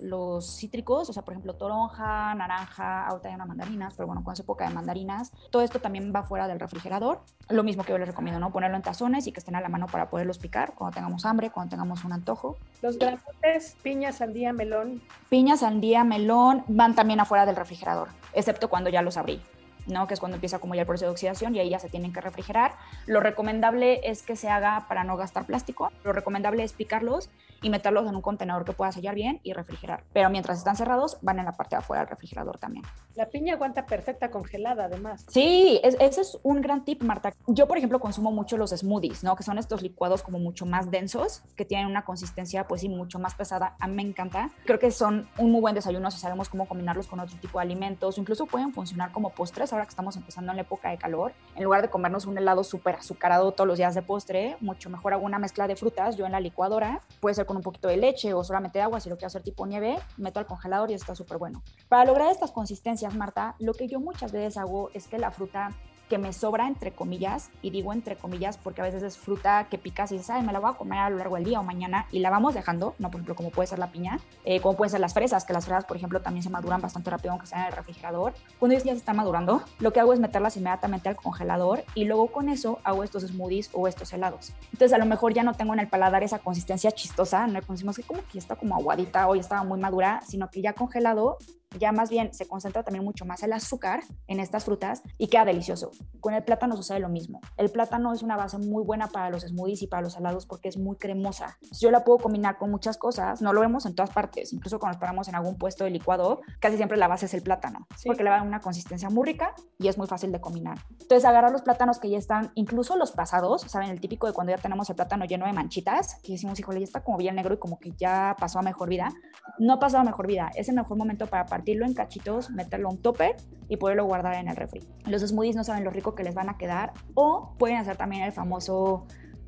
los 0.02 0.56
cítricos, 0.56 1.08
o 1.10 1.12
sea, 1.12 1.22
por 1.22 1.34
ejemplo, 1.34 1.54
toronja, 1.54 2.34
naranja, 2.34 3.06
ahorita 3.06 3.28
hay 3.28 3.34
unas 3.34 3.48
mandarinas, 3.48 3.94
pero 3.94 4.06
bueno, 4.06 4.22
con 4.24 4.32
esa 4.32 4.42
época 4.42 4.68
de 4.68 4.74
mandarinas, 4.74 5.32
todo 5.50 5.62
esto 5.62 5.80
también 5.80 6.12
va 6.14 6.22
fuera 6.22 6.48
del 6.48 6.60
refrigerador. 6.60 7.20
Lo 7.48 7.62
mismo 7.62 7.84
que 7.84 7.92
yo 7.92 7.98
les 7.98 8.08
recomiendo, 8.08 8.40
¿no? 8.40 8.52
Ponerlo 8.52 8.76
en 8.76 8.82
tazones 8.82 9.26
y 9.26 9.32
que 9.32 9.40
estén 9.40 9.56
a 9.56 9.60
la 9.60 9.68
mano 9.68 9.86
para 9.86 10.10
poderlos 10.10 10.38
picar 10.38 10.74
cuando 10.74 10.94
tengamos 10.94 11.24
hambre, 11.24 11.50
cuando 11.50 11.70
tengamos 11.70 12.04
un 12.04 12.12
antojo. 12.12 12.56
Los 12.82 12.98
grandes, 12.98 13.76
piña, 13.82 14.12
sandía, 14.12 14.52
melón. 14.52 15.02
Piña, 15.28 15.56
sandía, 15.56 16.04
melón, 16.04 16.64
van 16.68 16.94
también 16.94 17.20
afuera 17.20 17.46
del 17.46 17.56
refrigerador, 17.56 18.08
excepto 18.32 18.68
cuando 18.68 18.90
ya 18.90 19.02
los 19.02 19.16
abrí. 19.16 19.42
¿No? 19.90 20.06
que 20.06 20.14
es 20.14 20.20
cuando 20.20 20.36
empieza 20.36 20.58
como 20.58 20.74
ya 20.74 20.82
el 20.82 20.86
proceso 20.86 21.06
de 21.06 21.12
oxidación 21.12 21.54
y 21.54 21.60
ahí 21.60 21.70
ya 21.70 21.78
se 21.78 21.88
tienen 21.88 22.12
que 22.12 22.20
refrigerar. 22.20 22.74
Lo 23.06 23.20
recomendable 23.20 24.00
es 24.04 24.22
que 24.22 24.36
se 24.36 24.48
haga 24.48 24.86
para 24.88 25.04
no 25.04 25.16
gastar 25.16 25.46
plástico. 25.46 25.90
Lo 26.04 26.12
recomendable 26.12 26.62
es 26.64 26.72
picarlos 26.72 27.30
y 27.62 27.70
meterlos 27.70 28.08
en 28.08 28.16
un 28.16 28.22
contenedor 28.22 28.64
que 28.64 28.72
pueda 28.72 28.92
sellar 28.92 29.14
bien 29.14 29.40
y 29.42 29.52
refrigerar. 29.52 30.04
Pero 30.12 30.30
mientras 30.30 30.58
están 30.58 30.76
cerrados, 30.76 31.18
van 31.22 31.38
en 31.38 31.44
la 31.44 31.52
parte 31.52 31.76
de 31.76 31.80
afuera 31.80 32.02
del 32.02 32.10
refrigerador 32.10 32.58
también. 32.58 32.84
La 33.14 33.28
piña 33.28 33.54
aguanta 33.54 33.86
perfecta 33.86 34.30
congelada, 34.30 34.84
además. 34.84 35.26
Sí, 35.28 35.80
ese 35.82 36.20
es 36.20 36.38
un 36.42 36.60
gran 36.60 36.84
tip, 36.84 37.02
Marta. 37.02 37.34
Yo, 37.46 37.66
por 37.68 37.76
ejemplo, 37.76 38.00
consumo 38.00 38.30
mucho 38.30 38.56
los 38.56 38.70
smoothies, 38.70 39.24
¿no? 39.24 39.36
Que 39.36 39.42
son 39.42 39.58
estos 39.58 39.82
licuados 39.82 40.22
como 40.22 40.38
mucho 40.38 40.64
más 40.64 40.90
densos, 40.90 41.42
que 41.56 41.64
tienen 41.64 41.86
una 41.86 42.04
consistencia, 42.04 42.66
pues 42.66 42.80
sí, 42.80 42.88
mucho 42.88 43.18
más 43.18 43.34
pesada. 43.34 43.76
A 43.78 43.86
mí 43.86 43.94
me 43.94 44.02
encanta. 44.02 44.50
Creo 44.64 44.78
que 44.78 44.90
son 44.90 45.28
un 45.38 45.50
muy 45.50 45.60
buen 45.60 45.74
desayuno 45.74 46.10
si 46.10 46.18
sabemos 46.18 46.48
cómo 46.48 46.66
combinarlos 46.66 47.08
con 47.08 47.20
otro 47.20 47.36
tipo 47.38 47.58
de 47.58 47.64
alimentos. 47.64 48.16
Incluso 48.16 48.46
pueden 48.46 48.72
funcionar 48.72 49.12
como 49.12 49.30
postres 49.30 49.72
ahora 49.72 49.79
que 49.84 49.90
estamos 49.90 50.16
empezando 50.16 50.52
en 50.52 50.56
la 50.56 50.62
época 50.62 50.90
de 50.90 50.98
calor. 50.98 51.32
En 51.56 51.64
lugar 51.64 51.82
de 51.82 51.90
comernos 51.90 52.26
un 52.26 52.38
helado 52.38 52.64
súper 52.64 52.96
azucarado 52.96 53.52
todos 53.52 53.66
los 53.66 53.78
días 53.78 53.94
de 53.94 54.02
postre, 54.02 54.56
mucho 54.60 54.90
mejor 54.90 55.12
hago 55.12 55.24
una 55.24 55.38
mezcla 55.38 55.66
de 55.66 55.76
frutas 55.76 56.16
yo 56.16 56.26
en 56.26 56.32
la 56.32 56.40
licuadora. 56.40 57.00
Puede 57.20 57.34
ser 57.34 57.46
con 57.46 57.56
un 57.56 57.62
poquito 57.62 57.88
de 57.88 57.96
leche 57.96 58.34
o 58.34 58.44
solamente 58.44 58.80
agua, 58.80 59.00
si 59.00 59.08
lo 59.08 59.16
quiero 59.16 59.28
hacer 59.28 59.42
tipo 59.42 59.66
nieve, 59.66 59.98
meto 60.16 60.38
al 60.38 60.46
congelador 60.46 60.90
y 60.90 60.94
está 60.94 61.14
súper 61.14 61.38
bueno. 61.38 61.62
Para 61.88 62.04
lograr 62.04 62.30
estas 62.30 62.52
consistencias, 62.52 63.14
Marta, 63.14 63.54
lo 63.58 63.74
que 63.74 63.88
yo 63.88 64.00
muchas 64.00 64.32
veces 64.32 64.56
hago 64.56 64.90
es 64.94 65.08
que 65.08 65.18
la 65.18 65.30
fruta 65.30 65.70
que 66.10 66.18
me 66.18 66.32
sobra, 66.32 66.66
entre 66.66 66.90
comillas, 66.90 67.50
y 67.62 67.70
digo 67.70 67.92
entre 67.92 68.16
comillas 68.16 68.58
porque 68.58 68.80
a 68.80 68.84
veces 68.84 69.02
es 69.04 69.16
fruta 69.16 69.68
que 69.70 69.78
picas 69.78 70.10
y 70.10 70.16
dices, 70.16 70.30
ay, 70.30 70.42
me 70.42 70.52
la 70.52 70.58
voy 70.58 70.72
a 70.72 70.74
comer 70.74 70.98
a 70.98 71.08
lo 71.08 71.16
largo 71.16 71.36
del 71.36 71.44
día 71.44 71.60
o 71.60 71.62
mañana 71.62 72.06
y 72.10 72.18
la 72.18 72.30
vamos 72.30 72.52
dejando, 72.52 72.96
no, 72.98 73.10
por 73.10 73.20
ejemplo, 73.20 73.36
como 73.36 73.50
puede 73.50 73.68
ser 73.68 73.78
la 73.78 73.92
piña, 73.92 74.18
eh, 74.44 74.60
como 74.60 74.76
pueden 74.76 74.90
ser 74.90 75.00
las 75.00 75.14
fresas, 75.14 75.44
que 75.44 75.52
las 75.52 75.64
fresas, 75.64 75.84
por 75.84 75.96
ejemplo, 75.96 76.20
también 76.20 76.42
se 76.42 76.50
maduran 76.50 76.80
bastante 76.80 77.10
rápido 77.10 77.30
aunque 77.30 77.44
estén 77.44 77.60
en 77.60 77.66
el 77.66 77.72
refrigerador. 77.72 78.34
Cuando 78.58 78.74
ellas 78.74 78.84
ya 78.84 78.92
se 78.92 78.98
están 78.98 79.16
madurando, 79.16 79.62
lo 79.78 79.92
que 79.92 80.00
hago 80.00 80.12
es 80.12 80.18
meterlas 80.18 80.56
inmediatamente 80.56 81.08
al 81.08 81.16
congelador 81.16 81.84
y 81.94 82.04
luego 82.04 82.26
con 82.26 82.48
eso 82.48 82.80
hago 82.82 83.04
estos 83.04 83.22
smoothies 83.22 83.70
o 83.72 83.86
estos 83.86 84.12
helados. 84.12 84.52
Entonces, 84.72 84.92
a 84.92 84.98
lo 84.98 85.06
mejor 85.06 85.32
ya 85.32 85.44
no 85.44 85.54
tengo 85.54 85.74
en 85.74 85.80
el 85.80 85.88
paladar 85.88 86.24
esa 86.24 86.40
consistencia 86.40 86.90
chistosa, 86.90 87.46
no 87.46 87.60
decimos 87.60 87.94
que 87.94 88.02
como 88.02 88.22
que 88.26 88.38
está 88.38 88.56
como 88.56 88.74
aguadita 88.74 89.28
o 89.28 89.36
ya 89.36 89.42
estaba 89.42 89.62
muy 89.62 89.78
madura, 89.78 90.22
sino 90.26 90.50
que 90.50 90.60
ya 90.60 90.72
congelado 90.72 91.38
ya 91.78 91.92
más 91.92 92.10
bien 92.10 92.32
se 92.34 92.46
concentra 92.46 92.82
también 92.82 93.04
mucho 93.04 93.24
más 93.24 93.42
el 93.42 93.52
azúcar 93.52 94.02
en 94.26 94.40
estas 94.40 94.64
frutas 94.64 95.02
y 95.18 95.28
queda 95.28 95.44
delicioso. 95.44 95.90
Con 96.20 96.34
el 96.34 96.42
plátano 96.42 96.76
sucede 96.76 97.00
lo 97.00 97.08
mismo. 97.08 97.40
El 97.56 97.70
plátano 97.70 98.12
es 98.12 98.22
una 98.22 98.36
base 98.36 98.58
muy 98.58 98.84
buena 98.84 99.08
para 99.08 99.30
los 99.30 99.42
smoothies 99.42 99.82
y 99.82 99.86
para 99.86 100.02
los 100.02 100.14
salados 100.14 100.46
porque 100.46 100.68
es 100.68 100.76
muy 100.76 100.96
cremosa. 100.96 101.58
Yo 101.78 101.90
la 101.90 102.04
puedo 102.04 102.18
combinar 102.18 102.58
con 102.58 102.70
muchas 102.70 102.96
cosas, 102.96 103.40
no 103.40 103.52
lo 103.52 103.60
vemos 103.60 103.86
en 103.86 103.94
todas 103.94 104.10
partes, 104.10 104.52
incluso 104.52 104.78
cuando 104.78 104.94
nos 104.94 105.00
paramos 105.00 105.28
en 105.28 105.34
algún 105.34 105.56
puesto 105.56 105.84
de 105.84 105.90
licuado, 105.90 106.40
casi 106.58 106.76
siempre 106.76 106.98
la 106.98 107.08
base 107.08 107.26
es 107.26 107.34
el 107.34 107.42
plátano, 107.42 107.86
porque 108.04 108.24
le 108.24 108.30
va 108.30 108.36
a 108.36 108.38
dar 108.40 108.48
una 108.48 108.60
consistencia 108.60 109.10
muy 109.10 109.24
rica 109.26 109.54
y 109.78 109.88
es 109.88 109.98
muy 109.98 110.06
fácil 110.06 110.32
de 110.32 110.40
combinar. 110.40 110.78
Entonces, 111.00 111.24
agarrar 111.24 111.52
los 111.52 111.62
plátanos 111.62 111.98
que 111.98 112.10
ya 112.10 112.18
están, 112.18 112.50
incluso 112.54 112.96
los 112.96 113.12
pasados, 113.12 113.62
¿saben? 113.62 113.90
El 113.90 114.00
típico 114.00 114.26
de 114.26 114.32
cuando 114.32 114.52
ya 114.54 114.58
tenemos 114.58 114.88
el 114.90 114.96
plátano 114.96 115.24
lleno 115.24 115.46
de 115.46 115.52
manchitas, 115.52 116.16
que 116.22 116.32
decimos, 116.32 116.58
híjole, 116.58 116.80
ya 116.80 116.84
está 116.84 117.02
como 117.02 117.18
bien 117.18 117.36
negro 117.36 117.54
y 117.54 117.58
como 117.58 117.78
que 117.78 117.92
ya 117.92 118.36
pasó 118.38 118.58
a 118.58 118.62
mejor 118.62 118.88
vida. 118.88 119.12
No 119.58 119.78
pasado 119.78 120.02
a 120.02 120.04
mejor 120.04 120.26
vida, 120.26 120.50
es 120.54 120.68
el 120.68 120.74
mejor 120.74 120.96
momento 120.96 121.26
para 121.26 121.46
partirlo 121.60 121.84
en 121.84 121.92
cachitos, 121.92 122.50
meterlo 122.50 122.88
a 122.88 122.92
un 122.92 123.02
topper 123.02 123.36
y 123.68 123.76
poderlo 123.76 124.06
guardar 124.06 124.36
en 124.36 124.48
el 124.48 124.56
refri. 124.56 124.80
Los 125.06 125.20
smoothies 125.20 125.56
no 125.56 125.62
saben 125.62 125.84
lo 125.84 125.90
rico 125.90 126.14
que 126.14 126.24
les 126.24 126.34
van 126.34 126.48
a 126.48 126.56
quedar 126.56 126.94
o 127.14 127.54
pueden 127.58 127.76
hacer 127.76 127.98
también 127.98 128.22
el 128.22 128.32
famoso 128.32 129.06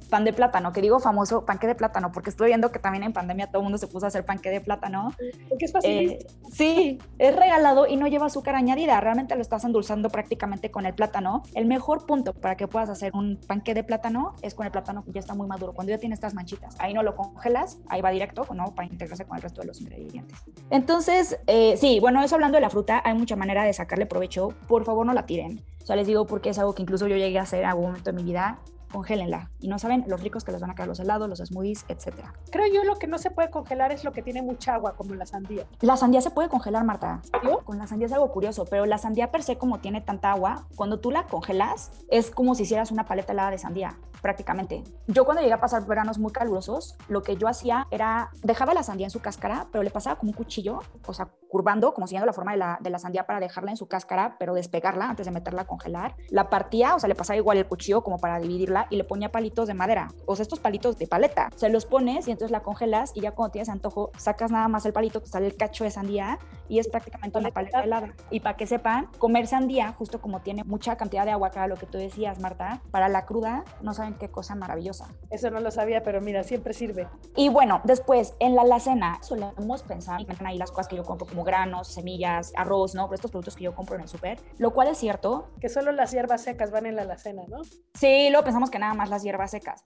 pan 0.09 0.25
de 0.25 0.33
plátano, 0.33 0.73
que 0.73 0.81
digo 0.81 1.01
famoso 1.01 1.45
panque 1.45 1.67
de 1.67 1.75
plátano, 1.75 2.13
porque 2.13 2.31
estoy 2.31 2.49
viendo 2.49 2.71
que 2.71 2.79
también 2.79 3.05
en 3.05 3.13
pandemia 3.13 3.47
todo 3.47 3.59
el 3.59 3.65
mundo 3.65 3.79
se 3.79 3.87
puso 3.87 4.07
a 4.07 4.09
hacer 4.09 4.25
panque 4.25 4.51
de 4.51 4.61
plátano. 4.61 5.13
Porque 5.49 5.65
es 5.65 5.73
fácil. 5.73 5.91
Eh, 5.91 6.27
sí, 6.51 6.99
es 7.19 7.37
regalado 7.37 7.87
y 7.87 7.97
no 7.97 8.07
lleva 8.07 8.27
azúcar 8.27 8.55
añadida, 8.55 9.01
realmente 9.01 9.35
lo 9.35 9.43
estás 9.43 9.65
endulzando 9.65 10.11
prácticamente 10.11 10.71
con 10.71 10.87
el 10.87 10.95
plátano. 10.95 11.43
El 11.55 11.67
mejor 11.67 12.07
punto 12.07 12.33
para 12.33 12.57
que 12.57 12.69
puedas 12.69 12.89
hacer 12.89 13.13
un 13.15 13.39
panque 13.47 13.75
de 13.75 13.85
plátano 13.85 14.35
es 14.43 14.55
con 14.55 14.67
el 14.67 14.73
plátano 14.73 15.05
que 15.05 15.13
ya 15.13 15.21
está 15.21 15.35
muy 15.35 15.47
maduro, 15.47 15.73
cuando 15.73 15.91
ya 15.91 15.99
tiene 15.99 16.15
estas 16.15 16.35
manchitas. 16.35 16.77
Ahí 16.79 16.95
no 16.95 17.03
lo 17.03 17.17
congelas, 17.17 17.79
ahí 17.89 18.01
va 18.01 18.11
directo, 18.11 18.47
¿no? 18.55 18.75
Para 18.75 18.89
integrarse 18.89 19.25
con 19.25 19.37
el 19.37 19.43
resto 19.43 19.61
de 19.61 19.67
los 19.69 19.81
ingredientes. 19.81 20.39
Entonces, 20.71 21.39
eh, 21.47 21.77
sí, 21.77 22.01
bueno, 22.01 22.23
eso 22.23 22.35
hablando 22.35 22.57
de 22.57 22.63
la 22.63 22.71
fruta, 22.71 23.03
hay 23.05 23.15
mucha 23.15 23.37
manera 23.37 23.65
de 23.65 23.73
sacarle 23.73 24.07
provecho. 24.07 24.49
Por 24.69 24.85
favor, 24.85 25.07
no 25.07 25.13
la 25.13 25.27
tiren. 25.27 25.63
O 25.83 25.87
sea, 25.87 25.97
les 25.97 26.07
digo 26.07 26.27
porque 26.27 26.51
es 26.51 26.59
algo 26.59 26.75
que 26.75 26.83
incluso 26.83 27.09
yo 27.09 27.17
llegué 27.17 27.39
a 27.39 27.43
hacer 27.43 27.61
en 27.61 27.69
algún 27.69 27.87
momento 27.87 28.11
de 28.13 28.17
mi 28.17 28.23
vida 28.23 28.61
congélenla. 28.93 29.51
Y 29.61 29.69
no 29.69 29.79
saben 29.79 30.05
los 30.07 30.23
ricos 30.23 30.45
que 30.45 30.53
les 30.53 30.61
van 30.61 30.71
a 30.71 30.75
quedar 30.75 30.89
los 30.89 31.01
helados, 31.01 31.29
los 31.29 31.39
smoothies, 31.39 31.85
etcétera. 31.89 32.33
Creo 32.51 32.73
yo 32.73 32.85
lo 32.85 32.97
que 32.97 33.07
no 33.07 33.19
se 33.19 33.31
puede 33.31 33.51
congelar 33.51 33.91
es 33.93 34.05
lo 34.05 34.13
que 34.13 34.23
tiene 34.23 34.43
mucha 34.43 34.75
agua, 34.75 34.95
como 34.97 35.15
la 35.15 35.27
sandía. 35.27 35.67
La 35.81 35.97
sandía 35.97 36.21
se 36.21 36.31
puede 36.31 36.49
congelar, 36.49 36.85
Marta. 36.85 37.23
Con 37.65 37.79
la 37.79 37.87
sandía 37.87 38.07
es 38.07 38.13
algo 38.13 38.31
curioso, 38.31 38.67
pero 38.69 38.87
la 38.87 38.99
sandía 38.99 39.31
per 39.31 39.43
se, 39.43 39.57
como 39.57 39.79
tiene 39.79 40.01
tanta 40.01 40.31
agua, 40.33 40.67
cuando 40.77 41.01
tú 41.01 41.11
la 41.11 41.25
congelas, 41.25 41.91
es 42.09 42.31
como 42.31 42.55
si 42.55 42.65
hicieras 42.65 42.91
una 42.91 43.05
paleta 43.05 43.33
helada 43.33 43.51
de 43.51 43.59
sandía, 43.59 43.99
prácticamente. 44.21 44.85
Yo 45.07 45.25
cuando 45.25 45.43
llegué 45.43 45.55
a 45.55 45.61
pasar 45.61 45.87
veranos 45.87 46.19
muy 46.19 46.33
calurosos, 46.33 46.97
lo 47.09 47.23
que 47.23 47.37
yo 47.37 47.49
hacía 47.49 47.87
era, 47.91 48.31
dejaba 48.43 48.75
la 48.75 48.83
sandía 48.83 49.07
en 49.07 49.11
su 49.11 49.21
cáscara, 49.21 49.67
pero 49.71 49.83
le 49.83 49.91
pasaba 49.91 50.17
como 50.17 50.31
un 50.31 50.37
cuchillo, 50.37 50.81
o 51.07 51.13
sea, 51.15 51.29
curvando, 51.49 51.93
como 51.95 52.07
siguiendo 52.07 52.27
la 52.27 52.33
forma 52.33 52.53
de 52.53 52.59
la, 52.59 52.79
de 52.81 52.91
la 52.91 52.99
sandía 52.99 53.27
para 53.27 53.41
dejarla 53.41 53.71
en 53.71 53.77
su 53.77 53.87
cáscara, 53.89 54.37
pero 54.39 54.55
despegarla 54.55 55.11
antes 55.11 55.27
de 55.27 55.33
meterla 55.33 55.63
a 55.63 55.67
congelar. 55.67 56.15
La 56.31 56.49
partía, 56.49 56.95
o 56.95 56.99
sea, 56.99 57.09
le 57.09 57.15
pasaba 57.15 57.37
igual 57.37 57.59
el 57.59 57.67
cuchillo 57.67 58.03
como 58.03 58.19
para 58.19 58.39
dividirla 58.39 58.82
y 58.91 58.97
le 58.97 59.05
ponía 59.05 59.31
palitos 59.31 59.69
de 59.69 59.75
madera, 59.75 60.09
o 60.27 60.37
sea, 60.37 60.43
estos 60.43 60.61
palitos 60.61 60.99
de 60.99 61.07
paleta. 61.07 61.51
Se 61.57 61.69
los 61.69 61.87
pones 61.87 62.29
y 62.29 62.31
entonces 62.31 62.51
la 62.51 62.61
congelas 62.61 63.13
y 63.15 63.21
ya 63.21 63.33
cuando 63.33 63.53
tienes 63.53 63.69
antojo, 63.69 64.11
sacas 64.17 64.51
nada 64.51 64.69
más 64.69 64.85
el 64.87 64.93
palito, 64.93 65.21
te 65.21 65.29
sale 65.29 65.47
el 65.47 65.57
cacho 65.57 65.85
de 65.85 65.91
sandía 65.91 66.39
y 66.69 66.79
es 66.79 66.89
prácticamente 66.89 67.39
una 67.39 67.51
paleta 67.51 67.83
helada. 67.83 68.15
Y 68.31 68.41
para 68.41 68.57
que 68.57 68.67
sepan, 68.67 69.09
comer 69.19 69.47
sandía, 69.47 69.93
justo 69.93 70.21
como 70.21 70.41
tiene 70.41 70.65
mucha 70.65 70.97
cantidad 70.97 71.25
de 71.25 71.33
agua, 71.33 71.51
era 71.53 71.67
lo 71.67 71.77
que 71.77 71.87
tú 71.87 71.99
decías, 71.99 72.41
Marta, 72.41 72.83
para 72.91 73.09
la 73.09 73.27
cruda, 73.27 73.65
no 73.83 73.95
saben 73.95 74.15
qué 74.15 74.31
cosa 74.31 74.55
maravillosa. 74.55 75.09
Eso 75.31 75.51
no 75.51 75.61
lo 75.61 75.71
sabía, 75.71 76.03
pero 76.03 76.21
mira, 76.21 76.43
siempre 76.43 76.75
sirve. 76.75 77.09
Y 77.37 77.49
bueno, 77.49 77.81
después 77.85 78.35
en 78.39 78.55
la 78.55 78.63
alacena 78.63 79.19
solemos 79.23 79.83
pensar, 79.83 80.21
y 80.21 80.27
ahí 80.45 80.59
las 80.59 80.71
cosas 80.71 80.89
que 80.89 80.97
yo 80.97 81.05
compro 81.05 81.27
como 81.27 81.45
granos, 81.45 81.89
semillas, 81.89 82.53
arroz, 82.57 82.95
¿no? 82.95 83.07
Por 83.07 83.15
estos 83.15 83.31
productos 83.31 83.57
que 83.57 83.65
yo 83.65 83.75
compro 83.75 83.97
en 83.97 84.03
el 84.03 84.09
súper, 84.09 84.41
lo 84.59 84.73
cual 84.73 84.89
es 84.89 84.99
cierto. 84.99 85.51
Que 85.61 85.69
solo 85.69 85.93
las 85.93 86.13
hierbas 86.13 86.43
secas 86.43 86.71
van 86.71 86.87
en 86.87 86.97
la 86.97 87.03
alacena, 87.03 87.43
¿no? 87.49 87.63
Sí, 87.95 88.29
luego 88.31 88.45
pensamos 88.45 88.71
que 88.73 88.81
nada 88.81 88.95
más 88.95 89.09
las 89.09 89.23
hierbas 89.23 89.53
secas. 89.53 89.81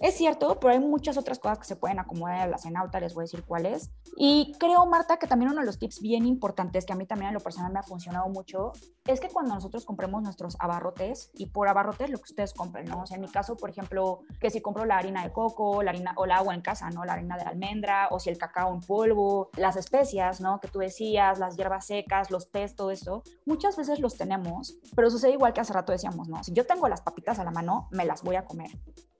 Es 0.00 0.14
cierto, 0.14 0.58
pero 0.58 0.72
hay 0.72 0.80
muchas 0.80 1.18
otras 1.18 1.38
cosas 1.38 1.58
que 1.58 1.66
se 1.66 1.76
pueden 1.76 1.98
acomodar 1.98 2.36
en 2.36 2.38
la 2.38 2.44
alacena, 2.44 2.80
ahorita 2.80 3.00
les 3.00 3.12
voy 3.12 3.22
a 3.22 3.24
decir 3.24 3.44
cuáles. 3.44 3.90
Y 4.16 4.54
creo, 4.58 4.86
Marta, 4.86 5.18
que 5.18 5.26
también 5.26 5.50
uno 5.50 5.60
de 5.60 5.66
los 5.66 5.78
tips 5.78 6.00
bien 6.00 6.24
importantes 6.24 6.86
que 6.86 6.94
a 6.94 6.96
mí 6.96 7.04
también 7.04 7.28
en 7.28 7.34
lo 7.34 7.40
personal 7.40 7.70
me 7.70 7.80
ha 7.80 7.82
funcionado 7.82 8.26
mucho 8.30 8.72
es 9.06 9.20
que 9.20 9.28
cuando 9.28 9.54
nosotros 9.54 9.84
compremos 9.84 10.22
nuestros 10.22 10.56
abarrotes, 10.58 11.30
y 11.34 11.46
por 11.46 11.68
abarrotes 11.68 12.08
lo 12.08 12.16
que 12.16 12.24
ustedes 12.24 12.54
compren, 12.54 12.86
¿no? 12.86 13.02
O 13.02 13.06
sea, 13.06 13.16
en 13.16 13.20
mi 13.20 13.28
caso, 13.28 13.58
por 13.58 13.68
ejemplo, 13.68 14.20
que 14.40 14.48
si 14.48 14.62
compro 14.62 14.86
la 14.86 14.96
harina 14.96 15.22
de 15.22 15.32
coco, 15.32 15.82
la 15.82 15.90
harina 15.90 16.14
o 16.16 16.24
el 16.24 16.30
agua 16.30 16.54
en 16.54 16.62
casa, 16.62 16.88
¿no? 16.88 17.04
La 17.04 17.12
harina 17.12 17.36
de 17.36 17.42
almendra, 17.42 18.08
o 18.10 18.18
si 18.18 18.30
el 18.30 18.38
cacao 18.38 18.72
en 18.72 18.80
polvo, 18.80 19.50
las 19.58 19.76
especias, 19.76 20.40
¿no? 20.40 20.60
Que 20.60 20.68
tú 20.68 20.78
decías, 20.78 21.38
las 21.38 21.58
hierbas 21.58 21.86
secas, 21.86 22.30
los 22.30 22.50
tés, 22.50 22.74
todo 22.74 22.90
eso, 22.90 23.22
muchas 23.44 23.76
veces 23.76 24.00
los 24.00 24.16
tenemos, 24.16 24.78
pero 24.96 25.10
sucede 25.10 25.32
igual 25.32 25.52
que 25.52 25.60
hace 25.60 25.74
rato 25.74 25.92
decíamos, 25.92 26.28
¿no? 26.28 26.42
Si 26.42 26.54
yo 26.54 26.66
tengo 26.66 26.88
las 26.88 27.02
papitas 27.02 27.38
a 27.38 27.44
la 27.44 27.50
mano, 27.50 27.88
me 27.90 28.06
las 28.06 28.22
voy 28.22 28.36
a 28.36 28.46
comer. 28.46 28.70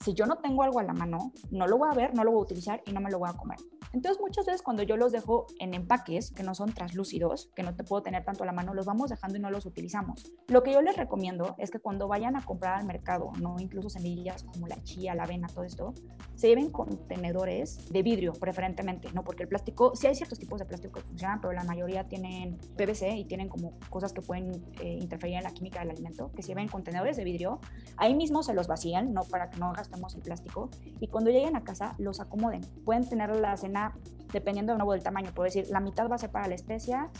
Si 0.02 0.14
yo 0.14 0.24
no 0.24 0.36
tengo 0.38 0.62
algo 0.62 0.78
a 0.78 0.82
la 0.82 0.94
mano, 0.94 1.30
no 1.50 1.66
lo 1.66 1.76
voy 1.76 1.90
a 1.92 1.94
ver, 1.94 2.14
no 2.14 2.24
lo 2.24 2.30
voy 2.30 2.40
a 2.40 2.44
utilizar 2.44 2.82
y 2.86 2.92
no 2.92 3.02
me 3.02 3.10
lo 3.10 3.18
voy 3.18 3.28
a 3.28 3.34
comer. 3.34 3.58
Entonces, 3.92 4.18
muchas 4.18 4.46
veces 4.46 4.62
cuando 4.62 4.82
yo 4.82 4.96
los 4.96 5.12
dejo 5.12 5.46
en 5.58 5.74
empaques 5.74 6.30
que 6.30 6.42
no 6.42 6.54
son 6.54 6.72
translúcidos, 6.72 7.50
que 7.54 7.62
no 7.62 7.74
te 7.74 7.84
puedo 7.84 8.02
tener 8.02 8.24
tanto 8.24 8.44
a 8.44 8.46
la 8.46 8.52
mano, 8.52 8.72
los 8.72 8.86
vamos 8.86 9.10
dejando 9.10 9.36
y 9.36 9.40
no 9.40 9.50
los 9.50 9.66
utilizamos. 9.66 10.32
Lo 10.48 10.62
que 10.62 10.72
yo 10.72 10.80
les 10.80 10.96
recomiendo 10.96 11.54
es 11.58 11.70
que 11.70 11.80
cuando 11.80 12.08
vayan 12.08 12.34
a 12.34 12.42
comprar 12.42 12.78
al 12.78 12.86
mercado, 12.86 13.32
no 13.40 13.56
incluso 13.58 13.90
semillas 13.90 14.44
como 14.44 14.68
la 14.68 14.82
chía, 14.84 15.14
la 15.14 15.24
avena, 15.24 15.48
todo 15.48 15.64
esto, 15.64 15.92
se 16.34 16.48
lleven 16.48 16.70
contenedores 16.70 17.92
de 17.92 18.02
vidrio 18.02 18.32
preferentemente, 18.32 19.12
¿no? 19.12 19.22
Porque 19.22 19.42
el 19.42 19.50
plástico, 19.50 19.94
sí 19.94 20.06
hay 20.06 20.14
ciertos 20.14 20.38
tipos 20.38 20.60
de 20.60 20.64
plástico 20.64 21.00
que 21.00 21.06
funcionan, 21.06 21.42
pero 21.42 21.52
la 21.52 21.64
mayoría 21.64 22.08
tienen 22.08 22.56
PVC 22.78 23.16
y 23.16 23.26
tienen 23.26 23.50
como 23.50 23.78
cosas 23.90 24.14
que 24.14 24.22
pueden 24.22 24.64
eh, 24.80 24.96
interferir 24.98 25.36
en 25.36 25.42
la 25.42 25.50
química 25.50 25.80
del 25.80 25.90
alimento, 25.90 26.30
que 26.32 26.42
se 26.42 26.48
lleven 26.48 26.68
contenedores 26.68 27.18
de 27.18 27.24
vidrio, 27.24 27.60
ahí 27.98 28.14
mismo 28.14 28.42
se 28.42 28.54
los 28.54 28.66
vacían, 28.66 29.12
¿no? 29.12 29.24
Para 29.24 29.50
que 29.50 29.58
no 29.58 29.74
gastemos 29.90 30.14
el 30.14 30.22
plástico, 30.22 30.70
y 31.00 31.08
cuando 31.08 31.30
lleguen 31.30 31.56
a 31.56 31.64
casa 31.64 31.94
los 31.98 32.20
acomoden. 32.20 32.62
Pueden 32.84 33.08
tener 33.08 33.34
la 33.36 33.56
cena 33.56 33.96
dependiendo 34.32 34.72
de 34.72 34.78
nuevo 34.78 34.92
del 34.92 35.02
tamaño, 35.02 35.32
puedo 35.34 35.46
decir, 35.46 35.66
la 35.70 35.80
mitad 35.80 36.08
va 36.08 36.14
a 36.14 36.18
ser 36.18 36.30
para 36.30 36.46
la 36.46 36.54
especia, 36.54 37.10